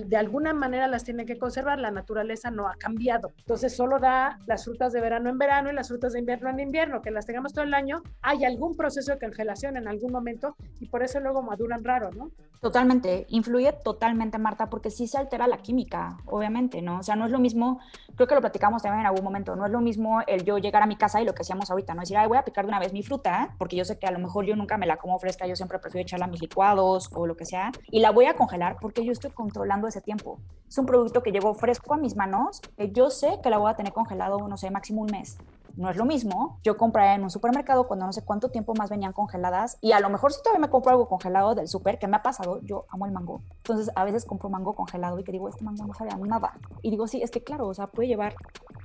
de 0.07 0.17
alguna 0.17 0.53
manera 0.53 0.87
las 0.87 1.05
tienen 1.05 1.27
que 1.27 1.39
conservar, 1.39 1.79
la 1.79 1.91
naturaleza 1.91 2.51
no 2.51 2.69
ha 2.69 2.75
cambiado. 2.75 3.33
Entonces 3.39 3.75
solo 3.75 3.99
da 3.99 4.39
las 4.47 4.65
frutas 4.65 4.93
de 4.93 5.01
verano 5.01 5.31
en 5.31 5.39
verano 5.39 5.71
y 5.71 5.75
las 5.75 5.89
frutas 5.89 6.13
de 6.13 6.19
invierno 6.19 6.51
en 6.51 6.61
invierno, 6.61 7.01
que 7.01 7.11
las 7.11 7.25
tengamos 7.31 7.53
todo 7.53 7.65
el 7.65 7.75
año, 7.75 8.03
hay 8.23 8.45
algún 8.45 8.77
proceso 8.77 9.13
de 9.13 9.21
congelación 9.21 9.77
en 9.77 9.87
algún 9.87 10.11
momento 10.11 10.57
y 10.81 10.87
por 10.87 11.05
eso 11.05 11.21
luego 11.21 11.43
maduran 11.43 11.85
raro, 11.85 12.11
¿no? 12.11 12.33
Totalmente, 12.61 13.25
influye 13.29 13.73
totalmente, 13.73 14.37
Marta, 14.37 14.69
porque 14.69 14.91
sí 14.91 15.07
se 15.07 15.17
altera 15.17 15.47
la 15.47 15.59
química, 15.59 16.19
obviamente, 16.27 16.83
¿no? 16.83 16.99
O 16.99 17.03
sea, 17.05 17.15
no 17.15 17.25
es 17.25 17.31
lo 17.31 17.39
mismo, 17.39 17.79
creo 18.17 18.27
que 18.27 18.35
lo 18.35 18.41
platicamos 18.41 18.83
también 18.83 19.03
en 19.03 19.07
algún 19.07 19.23
momento, 19.23 19.55
no 19.55 19.65
es 19.65 19.71
lo 19.71 19.81
mismo 19.81 20.23
el 20.27 20.45
yo 20.45 20.59
llegar 20.59 20.83
a 20.83 20.87
mi 20.87 20.97
casa 20.97 21.23
y 21.23 21.25
lo 21.25 21.35
que 21.35 21.43
hacíamos 21.43 21.71
ahorita, 21.71 21.95
¿no? 21.95 22.01
Decir, 22.01 22.17
ay, 22.17 22.27
voy 22.27 22.37
a 22.37 22.45
picar 22.45 22.65
de 22.65 22.71
una 22.71 22.81
vez 22.81 22.93
mi 22.93 23.05
fruta, 23.05 23.55
porque 23.59 23.77
yo 23.77 23.85
sé 23.85 23.97
que 23.97 24.09
a 24.09 24.11
lo 24.11 24.19
mejor 24.19 24.45
yo 24.45 24.57
nunca 24.57 24.77
me 24.77 24.87
la 24.87 24.97
como 24.97 25.17
fresca, 25.21 25.47
yo 25.47 25.55
siempre 25.55 25.79
prefiero 25.79 26.03
echarla 26.03 26.27
a 26.27 26.29
mis 26.29 26.43
licuados 26.43 27.11
o 27.15 27.29
lo 27.29 27.37
que 27.37 27.47
sea, 27.47 27.71
y 27.91 28.01
la 28.01 28.11
voy 28.11 28.25
a 28.25 28.35
congelar 28.35 28.77
porque 28.81 29.05
yo 29.05 29.13
estoy 29.13 29.31
controlando 29.31 29.87
ese 29.87 30.01
tiempo. 30.01 30.41
Es 30.69 30.77
un 30.77 30.87
producto 30.87 31.23
que 31.23 31.33
llegó 31.33 31.55
fresco 31.55 31.95
a 31.95 31.97
mis 31.97 32.17
manos, 32.17 32.61
que 32.77 32.91
yo 32.91 33.11
sé 33.11 33.39
que 33.43 33.51
la 33.51 33.59
voy 33.59 33.71
a 33.71 33.77
tener 33.77 33.93
congelado, 33.93 34.47
no 34.49 34.57
sé, 34.57 34.71
máximo 34.71 35.03
un 35.03 35.11
mes. 35.11 35.39
No 35.77 35.91
es 35.91 35.97
lo 35.97 36.05
mismo 36.05 36.59
yo 36.63 36.77
comprar 36.77 37.17
en 37.17 37.25
un 37.25 37.31
supermercado 37.31 37.87
cuando 37.87 38.07
no 38.07 38.13
sé 38.13 38.25
cuánto 38.25 38.51
tiempo 38.51 38.75
más 38.75 38.91
venían 38.91 39.13
congeladas 39.13 39.79
y 39.81 39.93
a 39.93 40.01
lo 40.01 40.11
mejor 40.11 40.33
si 40.33 40.43
todavía 40.43 40.61
me 40.67 40.71
compro 40.71 40.93
algo 40.93 41.09
congelado 41.09 41.55
del 41.55 41.69
super, 41.69 41.99
que 41.99 42.07
me 42.07 42.17
ha 42.17 42.23
pasado, 42.23 42.61
yo 42.63 42.87
amo 42.91 43.07
el 43.07 43.13
mango. 43.13 43.43
Entonces 43.59 43.91
a 43.95 44.05
veces 44.05 44.25
compro 44.25 44.49
mango 44.49 44.75
congelado 44.75 45.19
y 45.19 45.25
que 45.25 45.33
digo, 45.33 45.49
este 45.49 45.65
mango 45.65 45.87
no 45.87 45.95
sabe 45.95 46.11
a 46.13 46.17
nada. 46.17 46.59
Y 46.83 46.91
digo, 46.91 47.07
sí, 47.07 47.23
es 47.23 47.31
que 47.31 47.43
claro, 47.43 47.69
o 47.69 47.75
sea, 47.75 47.87
puede 47.87 48.09
llevar 48.09 48.35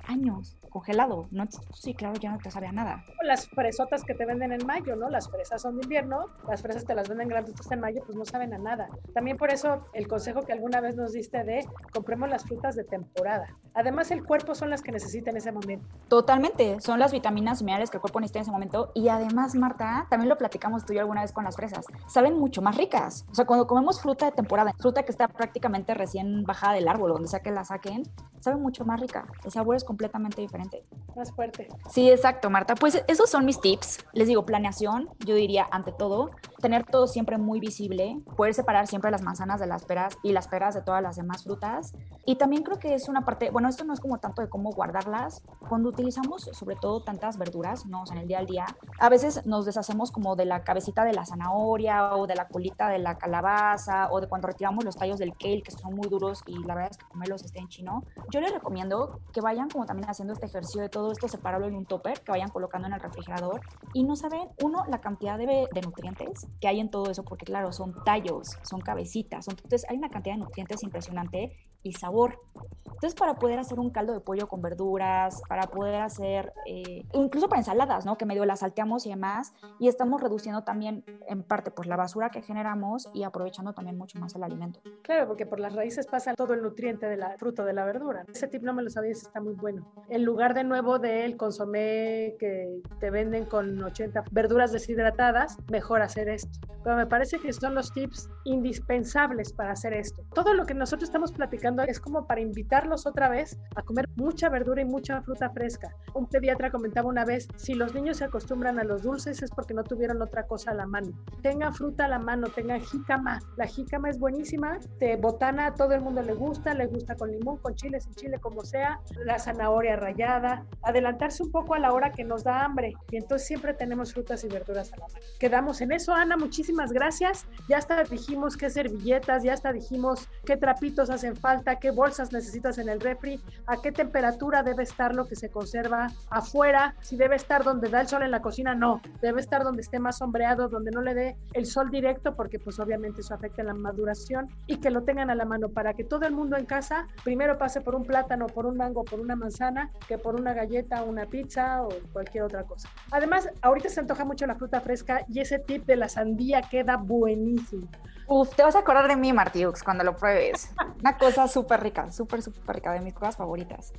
años 0.08 0.58
congelado. 0.70 1.28
No, 1.32 1.46
sí, 1.74 1.94
claro, 1.94 2.16
ya 2.20 2.32
no 2.32 2.38
te 2.38 2.52
sabe 2.52 2.68
a 2.68 2.72
nada. 2.72 3.04
Las 3.24 3.48
fresotas 3.48 4.04
que 4.04 4.14
te 4.14 4.26
venden 4.26 4.52
en 4.52 4.66
mayo, 4.66 4.96
¿no? 4.96 5.10
Las 5.10 5.30
fresas 5.30 5.62
son 5.62 5.78
de 5.78 5.84
invierno, 5.84 6.26
las 6.48 6.62
fresas 6.62 6.86
te 6.86 6.94
las 6.94 7.10
venden 7.10 7.30
grandes 7.30 7.56
en 7.72 7.80
mayo, 7.80 8.04
pues 8.06 8.18
no 8.18 8.26
saben 8.26 8.54
a 8.54 8.58
nada. 8.58 8.90
También 9.14 9.38
por 9.38 9.52
eso 9.52 9.86
el 9.94 10.08
consejo 10.08 10.42
que 10.42 10.54
alguna 10.54 10.82
vez 10.82 10.96
nos 10.96 11.14
diste 11.14 11.44
de 11.44 11.66
compremos 11.94 12.30
las 12.30 12.44
frutas 12.44 12.76
de 12.76 12.84
temporada. 12.84 13.48
Además 13.74 14.12
el 14.12 14.24
cuerpo 14.24 14.56
son 14.56 14.70
las 14.70 14.82
que 14.82 14.92
necesita 14.92 15.30
en 15.30 15.38
ese 15.38 15.52
momento. 15.52 15.88
Totalmente, 16.08 16.75
son 16.80 17.00
las 17.00 17.12
vitaminas 17.12 17.62
y 17.62 17.64
minerales 17.64 17.90
que 17.90 17.98
el 17.98 18.02
cuerpo 18.02 18.20
necesita 18.20 18.40
en 18.40 18.44
ese 18.44 18.52
momento. 18.52 18.92
Y 18.94 19.10
además, 19.10 19.56
Marta, 19.56 20.08
también 20.10 20.30
lo 20.30 20.38
platicamos 20.38 20.86
tú 20.86 20.94
y 20.94 20.98
yo 20.98 21.02
alguna 21.02 21.22
vez 21.22 21.32
con 21.32 21.44
las 21.44 21.56
fresas, 21.56 21.86
saben 22.08 22.38
mucho 22.38 22.62
más 22.62 22.78
ricas. 22.78 23.26
O 23.32 23.36
sea, 23.36 23.46
cuando 23.46 23.68
comemos 23.68 24.02
fruta 24.02 24.26
de 24.26 24.32
temporada, 24.32 24.74
fruta 24.80 25.04
que 25.04 25.12
está 25.12 25.28
prácticamente 25.28 25.94
recién 25.94 26.44
bajada 26.44 26.74
del 26.74 26.88
árbol, 26.88 27.14
donde 27.14 27.28
sea 27.28 27.42
que 27.42 27.52
la 27.52 27.64
saquen, 27.64 28.04
sabe 28.40 28.58
mucho 28.58 28.86
más 28.86 29.00
rica. 29.00 29.26
El 29.44 29.52
sabor 29.52 29.76
es 29.76 29.84
completamente 29.84 30.42
diferente. 30.42 30.86
Más 31.16 31.32
fuerte. 31.32 31.68
Sí, 31.90 32.10
exacto, 32.10 32.50
Marta. 32.50 32.76
Pues 32.76 33.04
esos 33.08 33.30
son 33.30 33.46
mis 33.46 33.60
tips. 33.60 34.06
Les 34.14 34.28
digo, 34.28 34.46
planeación, 34.46 35.10
yo 35.26 35.36
diría, 35.36 35.68
ante 35.72 35.92
todo, 35.92 36.32
tener 36.62 36.86
todo 36.86 37.08
siempre 37.08 37.38
muy 37.38 37.60
visible, 37.60 38.22
poder 38.36 38.54
separar 38.54 38.88
siempre 38.88 39.12
las 39.12 39.22
manzanas 39.22 39.60
de 39.60 39.68
las 39.68 39.86
peras 39.86 40.18
y 40.24 40.32
las 40.32 40.48
peras 40.48 40.76
de 40.76 40.82
todas 40.82 41.02
las 41.02 41.16
demás 41.16 41.44
frutas. 41.44 41.94
Y 42.26 42.36
también 42.36 42.64
creo 42.64 42.80
que 42.80 42.94
es 42.94 43.08
una 43.08 43.24
parte, 43.24 43.50
bueno, 43.50 43.70
esto 43.70 43.84
no 43.84 43.94
es 43.94 44.00
como 44.00 44.20
tanto 44.20 44.42
de 44.42 44.50
cómo 44.50 44.72
guardarlas. 44.72 45.42
Cuando 45.68 45.90
utilizamos 45.90 46.50
sobre 46.66 46.78
todo 46.78 47.04
tantas 47.04 47.38
verduras, 47.38 47.86
no, 47.86 48.02
o 48.02 48.06
sea, 48.08 48.16
en 48.16 48.24
el 48.24 48.28
día 48.28 48.40
al 48.40 48.48
día, 48.48 48.66
a 49.00 49.08
veces 49.08 49.46
nos 49.46 49.66
deshacemos 49.66 50.12
como 50.12 50.36
de 50.36 50.46
la 50.46 50.64
cabecita 50.64 51.06
de 51.06 51.14
la 51.14 51.24
zanahoria 51.24 52.16
o 52.16 52.26
de 52.26 52.34
la 52.34 52.48
colita 52.48 52.90
de 52.90 52.98
la 52.98 53.20
calabaza 53.20 54.10
o 54.12 54.20
de 54.20 54.28
cuando 54.28 54.48
retiramos 54.48 54.84
los 54.84 54.96
tallos 54.96 55.20
del 55.20 55.38
kale 55.38 55.62
que 55.62 55.70
son 55.70 55.94
muy 55.94 56.08
duros 56.10 56.42
y 56.48 56.58
la 56.64 56.74
verdad 56.74 56.92
es 56.92 56.98
que 56.98 57.06
comerlos 57.06 57.44
está 57.44 57.60
en 57.60 57.68
chino. 57.68 58.04
Yo 58.32 58.42
les 58.42 58.52
recomiendo 58.52 59.20
que 59.32 59.42
vayan 59.42 59.70
como 59.70 59.86
también 59.86 60.10
haciendo 60.10 60.34
este 60.34 60.48
ejercicio 60.48 60.82
de 60.82 60.90
todo 60.90 61.12
esto, 61.12 61.28
separarlo 61.28 61.68
en 61.68 61.76
un 61.76 61.86
topper, 61.86 62.22
que 62.22 62.32
vayan 62.32 62.50
colocando 62.50 62.88
en 62.88 62.96
el 62.96 63.00
refrigerador 63.00 63.62
y 63.94 64.04
no 64.04 64.16
saben, 64.16 64.50
uno, 64.64 64.86
la 64.90 65.02
cantidad 65.02 65.38
de, 65.38 65.68
de 65.72 65.82
nutrientes 65.82 66.48
que 66.60 66.68
hay 66.68 66.80
en 66.80 66.90
todo 66.90 67.12
eso, 67.12 67.24
porque 67.24 67.46
claro, 67.46 67.72
son 67.74 68.04
tallos, 68.04 68.58
son 68.64 68.82
cabecitas, 68.82 69.46
son, 69.46 69.56
entonces 69.56 69.86
hay 69.88 69.98
una 69.98 70.10
cantidad 70.10 70.34
de 70.34 70.42
nutrientes 70.42 70.82
impresionante 70.82 71.52
y 71.86 71.94
sabor. 71.94 72.40
Entonces, 72.86 73.14
para 73.14 73.36
poder 73.36 73.60
hacer 73.60 73.80
un 73.80 73.92
caldo 73.92 74.14
de 74.14 74.20
pollo 74.20 74.48
con 74.48 74.62
verduras, 74.62 75.42
para 75.48 75.68
poder 75.68 76.02
hacer, 76.02 76.52
eh, 76.66 77.06
incluso 77.14 77.48
para 77.48 77.60
ensaladas, 77.60 78.06
¿no? 78.06 78.18
Que 78.18 78.26
medio 78.26 78.46
las 78.46 78.60
salteamos 78.60 79.06
y 79.06 79.10
demás, 79.10 79.54
y 79.80 79.88
estamos 79.88 80.22
reduciendo 80.22 80.64
también, 80.64 81.04
en 81.28 81.44
parte, 81.44 81.72
pues 81.72 81.88
la 81.88 81.96
basura 81.96 82.30
que 82.30 82.42
generamos 82.42 83.10
y 83.14 83.24
aprovechando 83.24 83.74
también 83.74 83.98
mucho 83.98 84.20
más 84.20 84.36
el 84.36 84.44
alimento. 84.44 84.80
Claro, 85.04 85.28
porque 85.28 85.46
por 85.46 85.60
las 85.60 85.74
raíces 85.74 86.08
pasa 86.08 86.34
todo 86.34 86.54
el 86.54 86.62
nutriente 86.62 87.08
de 87.08 87.18
la 87.18 87.38
fruta 87.38 87.64
de 87.64 87.74
la 87.74 87.86
verdura. 87.86 88.26
Ese 88.32 88.48
tip 88.48 88.64
no 88.64 88.74
me 88.74 88.84
lo 88.84 88.90
sabías, 88.90 89.22
está 89.22 89.42
muy 89.42 89.54
bueno. 89.54 89.86
En 90.10 90.24
lugar 90.24 90.54
de 90.54 90.64
nuevo 90.64 91.00
del 91.00 91.38
consomé 91.38 92.36
que 92.40 92.82
te 93.00 93.10
venden 93.10 93.46
con 93.46 93.82
80 93.84 94.24
verduras 94.32 94.72
deshidratadas, 94.72 95.58
mejor 95.72 96.02
hacer 96.02 96.30
esto. 96.30 96.60
Pero 96.84 96.98
me 96.98 97.08
parece 97.08 97.40
que 97.40 97.52
son 97.52 97.76
los 97.76 97.92
tips 97.94 98.30
indispensables 98.44 99.54
para 99.54 99.72
hacer 99.72 99.94
esto. 99.94 100.24
Todo 100.34 100.54
lo 100.54 100.66
que 100.66 100.74
nosotros 100.74 101.10
estamos 101.10 101.32
platicando 101.32 101.82
es 101.84 102.00
como 102.00 102.28
para 102.28 102.42
invitarlos 102.42 103.08
otra 103.08 103.28
vez 103.28 103.58
a 103.76 103.82
comer 103.82 104.08
mucha 104.16 104.50
verdura 104.50 104.82
y 104.82 104.86
mucha 104.86 105.22
fruta 105.22 105.50
fresca. 105.50 105.96
Un 106.14 106.28
pediatra 106.46 106.70
comentaba 106.70 107.10
una 107.10 107.26
vez, 107.26 107.48
si 107.56 107.74
los 107.74 107.96
niños 107.96 108.18
se 108.18 108.26
acostumbran 108.26 108.78
a 108.78 108.84
los 108.84 109.02
dulces 109.02 109.42
es 109.42 109.50
porque 109.50 109.74
no 109.74 109.84
tuvieron 109.84 110.22
otra 110.22 110.46
cosa 110.46 110.72
a 110.72 110.74
la 110.76 110.86
mano. 110.86 111.12
Tengan 111.42 111.74
fruta 111.74 112.06
a 112.06 112.08
la 112.08 112.20
mano, 112.20 112.50
tengan 112.50 112.82
jícama. 112.82 113.40
La 113.58 113.66
jícama 113.66 114.12
es 114.12 114.20
buenísima, 114.20 114.78
de 115.00 115.16
botana 115.16 115.66
a 115.66 115.74
todo 115.74 115.94
el 115.94 116.02
mundo 116.02 116.22
le 116.22 116.36
gusta, 116.36 116.76
le 116.76 116.86
gusta 116.86 117.16
con 117.16 117.32
limón, 117.32 117.58
con 117.58 117.74
chile, 117.74 118.00
sin 118.00 118.14
chile, 118.14 118.38
como 118.40 118.64
sea. 118.64 119.00
La 119.26 119.40
zanahoria 119.40 119.96
rallada. 119.96 120.64
Adelantarse 120.84 121.42
un 121.42 121.52
poco 121.52 121.74
a 121.74 121.80
la 121.80 121.92
hora 121.92 122.12
que 122.12 122.24
nos 122.24 122.44
da 122.44 122.64
hambre 122.64 122.94
y 123.10 123.18
entonces 123.18 123.48
siempre 123.48 123.74
tenemos 123.74 124.14
frutas 124.14 124.44
y 124.44 124.48
verduras 124.48 124.94
a 124.94 124.98
la 124.98 125.08
mano. 125.08 125.20
Quedamos 125.40 125.82
en 125.82 125.94
eso, 125.94 126.14
Ana, 126.14 126.38
muchísimas 126.38 126.92
gracias. 126.92 127.48
Ya 127.68 127.80
hasta 127.80 128.04
dijimos 128.04 128.56
qué 128.56 128.70
servilletas, 128.70 129.42
ya 129.42 129.54
hasta 129.54 129.74
dijimos 129.74 130.30
qué 130.46 130.58
trapitos 130.58 131.10
hacen 131.10 131.36
falta, 131.36 131.80
qué 131.80 131.90
bolsas 131.90 132.32
necesitas 132.32 132.78
en 132.78 132.90
el 132.90 133.00
refri, 133.00 133.42
a 133.66 133.82
qué 133.82 133.92
temperatura 133.92 134.62
debe 134.62 134.84
estar 134.84 135.16
lo 135.16 135.26
que 135.26 135.36
se 135.36 135.50
conserva 135.50 136.08
afuera, 136.36 136.96
si 137.00 137.16
debe 137.16 137.38
estar 137.38 137.64
donde 137.64 137.90
da 137.90 138.02
el 138.02 138.08
sol 138.08 138.22
en 138.22 138.32
la 138.32 138.42
cocina, 138.42 138.76
no, 138.76 139.02
debe 139.22 139.40
estar 139.40 139.64
donde 139.64 139.82
esté 139.82 140.00
más 140.00 140.18
sombreado, 140.18 140.68
donde 140.68 140.92
no 140.92 141.02
le 141.02 141.14
dé 141.14 141.38
el 141.54 141.66
sol 141.66 141.90
directo, 141.90 142.36
porque 142.36 142.60
pues 142.60 142.78
obviamente 142.80 143.22
eso 143.22 143.34
afecta 143.34 143.64
la 143.64 143.74
maduración 143.74 144.50
y 144.68 144.78
que 144.78 144.92
lo 144.92 145.04
tengan 145.04 145.30
a 145.30 145.36
la 145.36 145.46
mano 145.46 145.70
para 145.70 145.94
que 145.94 146.04
todo 146.04 146.26
el 146.26 146.34
mundo 146.34 146.58
en 146.58 146.66
casa 146.66 147.08
primero 147.24 147.58
pase 147.58 147.80
por 147.80 147.96
un 147.96 148.04
plátano, 148.04 148.48
por 148.48 148.66
un 148.66 148.76
mango, 148.76 149.06
por 149.06 149.22
una 149.22 149.38
manzana, 149.38 149.92
que 150.10 150.18
por 150.18 150.36
una 150.36 150.54
galleta, 150.54 151.04
una 151.04 151.26
pizza 151.26 151.84
o 151.84 151.90
cualquier 152.12 152.44
otra 152.44 152.64
cosa. 152.64 152.90
Además, 153.12 153.50
ahorita 153.62 153.88
se 153.88 154.02
antoja 154.02 154.26
mucho 154.26 154.46
la 154.46 154.56
fruta 154.56 154.82
fresca 154.82 155.26
y 155.30 155.40
ese 155.40 155.60
tip 155.60 155.86
de 155.86 155.96
la 155.96 156.10
sandía 156.10 156.62
queda 156.64 156.98
buenísimo. 156.98 157.88
Uf, 158.28 158.56
te 158.56 158.64
vas 158.64 158.76
a 158.76 158.80
acordar 158.80 159.08
de 159.08 159.16
mí, 159.16 159.32
Martiux, 159.32 159.84
cuando 159.84 160.04
lo 160.04 160.16
pruebes. 160.16 160.74
Una 161.00 161.18
cosa 161.18 161.48
súper 161.48 161.82
rica, 161.82 162.12
súper, 162.12 162.42
súper 162.42 162.76
rica, 162.76 162.92
de 162.92 163.00
mis 163.00 163.14
cosas 163.14 163.38
favoritas. 163.38 163.94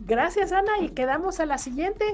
Gracias, 0.00 0.52
Ana, 0.52 0.72
y 0.80 0.90
quedamos 0.90 1.40
a 1.40 1.46
la 1.46 1.58
siguiente. 1.58 2.04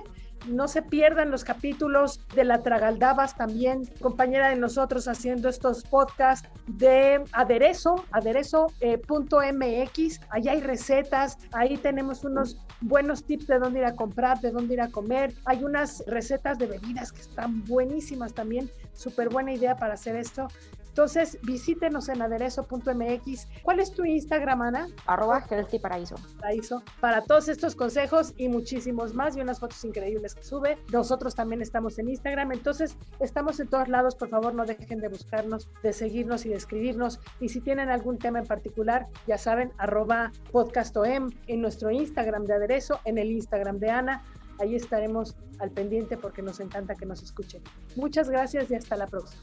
No 0.48 0.68
se 0.68 0.82
pierdan 0.82 1.30
los 1.30 1.44
capítulos 1.44 2.20
de 2.34 2.44
la 2.44 2.62
Tragaldabas 2.62 3.36
también, 3.36 3.86
compañera 4.00 4.50
de 4.50 4.56
nosotros 4.56 5.08
haciendo 5.08 5.48
estos 5.48 5.84
podcasts 5.84 6.48
de 6.66 7.24
aderezo, 7.32 8.04
aderezo.mx. 8.12 10.20
Ahí 10.30 10.48
hay 10.48 10.60
recetas, 10.60 11.38
ahí 11.52 11.78
tenemos 11.78 12.24
unos 12.24 12.58
buenos 12.82 13.24
tips 13.24 13.46
de 13.46 13.58
dónde 13.58 13.78
ir 13.80 13.86
a 13.86 13.94
comprar, 13.94 14.40
de 14.40 14.50
dónde 14.50 14.74
ir 14.74 14.82
a 14.82 14.88
comer. 14.88 15.32
Hay 15.46 15.64
unas 15.64 16.04
recetas 16.06 16.58
de 16.58 16.66
bebidas 16.66 17.10
que 17.10 17.22
están 17.22 17.64
buenísimas 17.64 18.34
también. 18.34 18.70
Súper 18.92 19.30
buena 19.30 19.52
idea 19.52 19.76
para 19.76 19.94
hacer 19.94 20.16
esto. 20.16 20.48
Entonces, 20.94 21.40
visítenos 21.42 22.09
en 22.09 22.22
aderezo.mx. 22.22 23.48
¿Cuál 23.64 23.80
es 23.80 23.90
tu 23.90 24.04
Instagram, 24.04 24.62
Ana? 24.62 24.87
Arroba 25.07 25.44
Healthy 25.50 25.80
Paraíso. 25.80 26.14
Paraíso. 26.38 26.85
Para 27.00 27.22
todos 27.22 27.48
estos 27.48 27.74
consejos 27.74 28.33
y 28.37 28.48
muchísimos 28.48 29.12
más 29.12 29.37
y 29.37 29.40
unas 29.40 29.59
fotos 29.59 29.85
increíbles 29.85 30.37
que 30.37 30.44
sube. 30.44 30.78
Nosotros 30.92 31.35
también 31.35 31.62
estamos 31.62 31.98
en 31.98 32.11
Instagram. 32.11 32.52
Entonces, 32.52 32.96
estamos 33.18 33.59
en 33.59 33.66
todos 33.66 33.88
lados. 33.88 34.14
Por 34.14 34.28
favor, 34.28 34.54
no 34.54 34.64
dejen 34.66 35.00
de 35.00 35.09
buscarnos, 35.09 35.68
de 35.83 35.92
seguirnos 35.92 36.46
y 36.46 36.50
de 36.50 36.54
escribirnos. 36.54 37.18
Y 37.40 37.48
si 37.48 37.61
tienen 37.61 37.88
algún 37.88 38.16
tema 38.18 38.38
en 38.38 38.46
particular, 38.46 39.09
ya 39.26 39.37
saben, 39.37 39.72
arroba 39.78 40.30
podcastom 40.52 41.33
en 41.48 41.61
nuestro 41.61 41.90
Instagram 41.90 42.44
de 42.44 42.54
aderezo, 42.54 43.00
en 43.04 43.18
el 43.18 43.33
Instagram 43.33 43.80
de 43.80 43.90
Ana. 43.90 44.22
Ahí 44.61 44.76
estaremos 44.76 45.35
al 45.59 45.72
pendiente 45.72 46.16
porque 46.16 46.40
nos 46.40 46.61
encanta 46.61 46.94
que 46.94 47.04
nos 47.04 47.20
escuchen. 47.20 47.64
Muchas 47.96 48.30
gracias 48.30 48.70
y 48.70 48.76
hasta 48.76 48.96
la 48.96 49.09
próxima. 49.09 49.42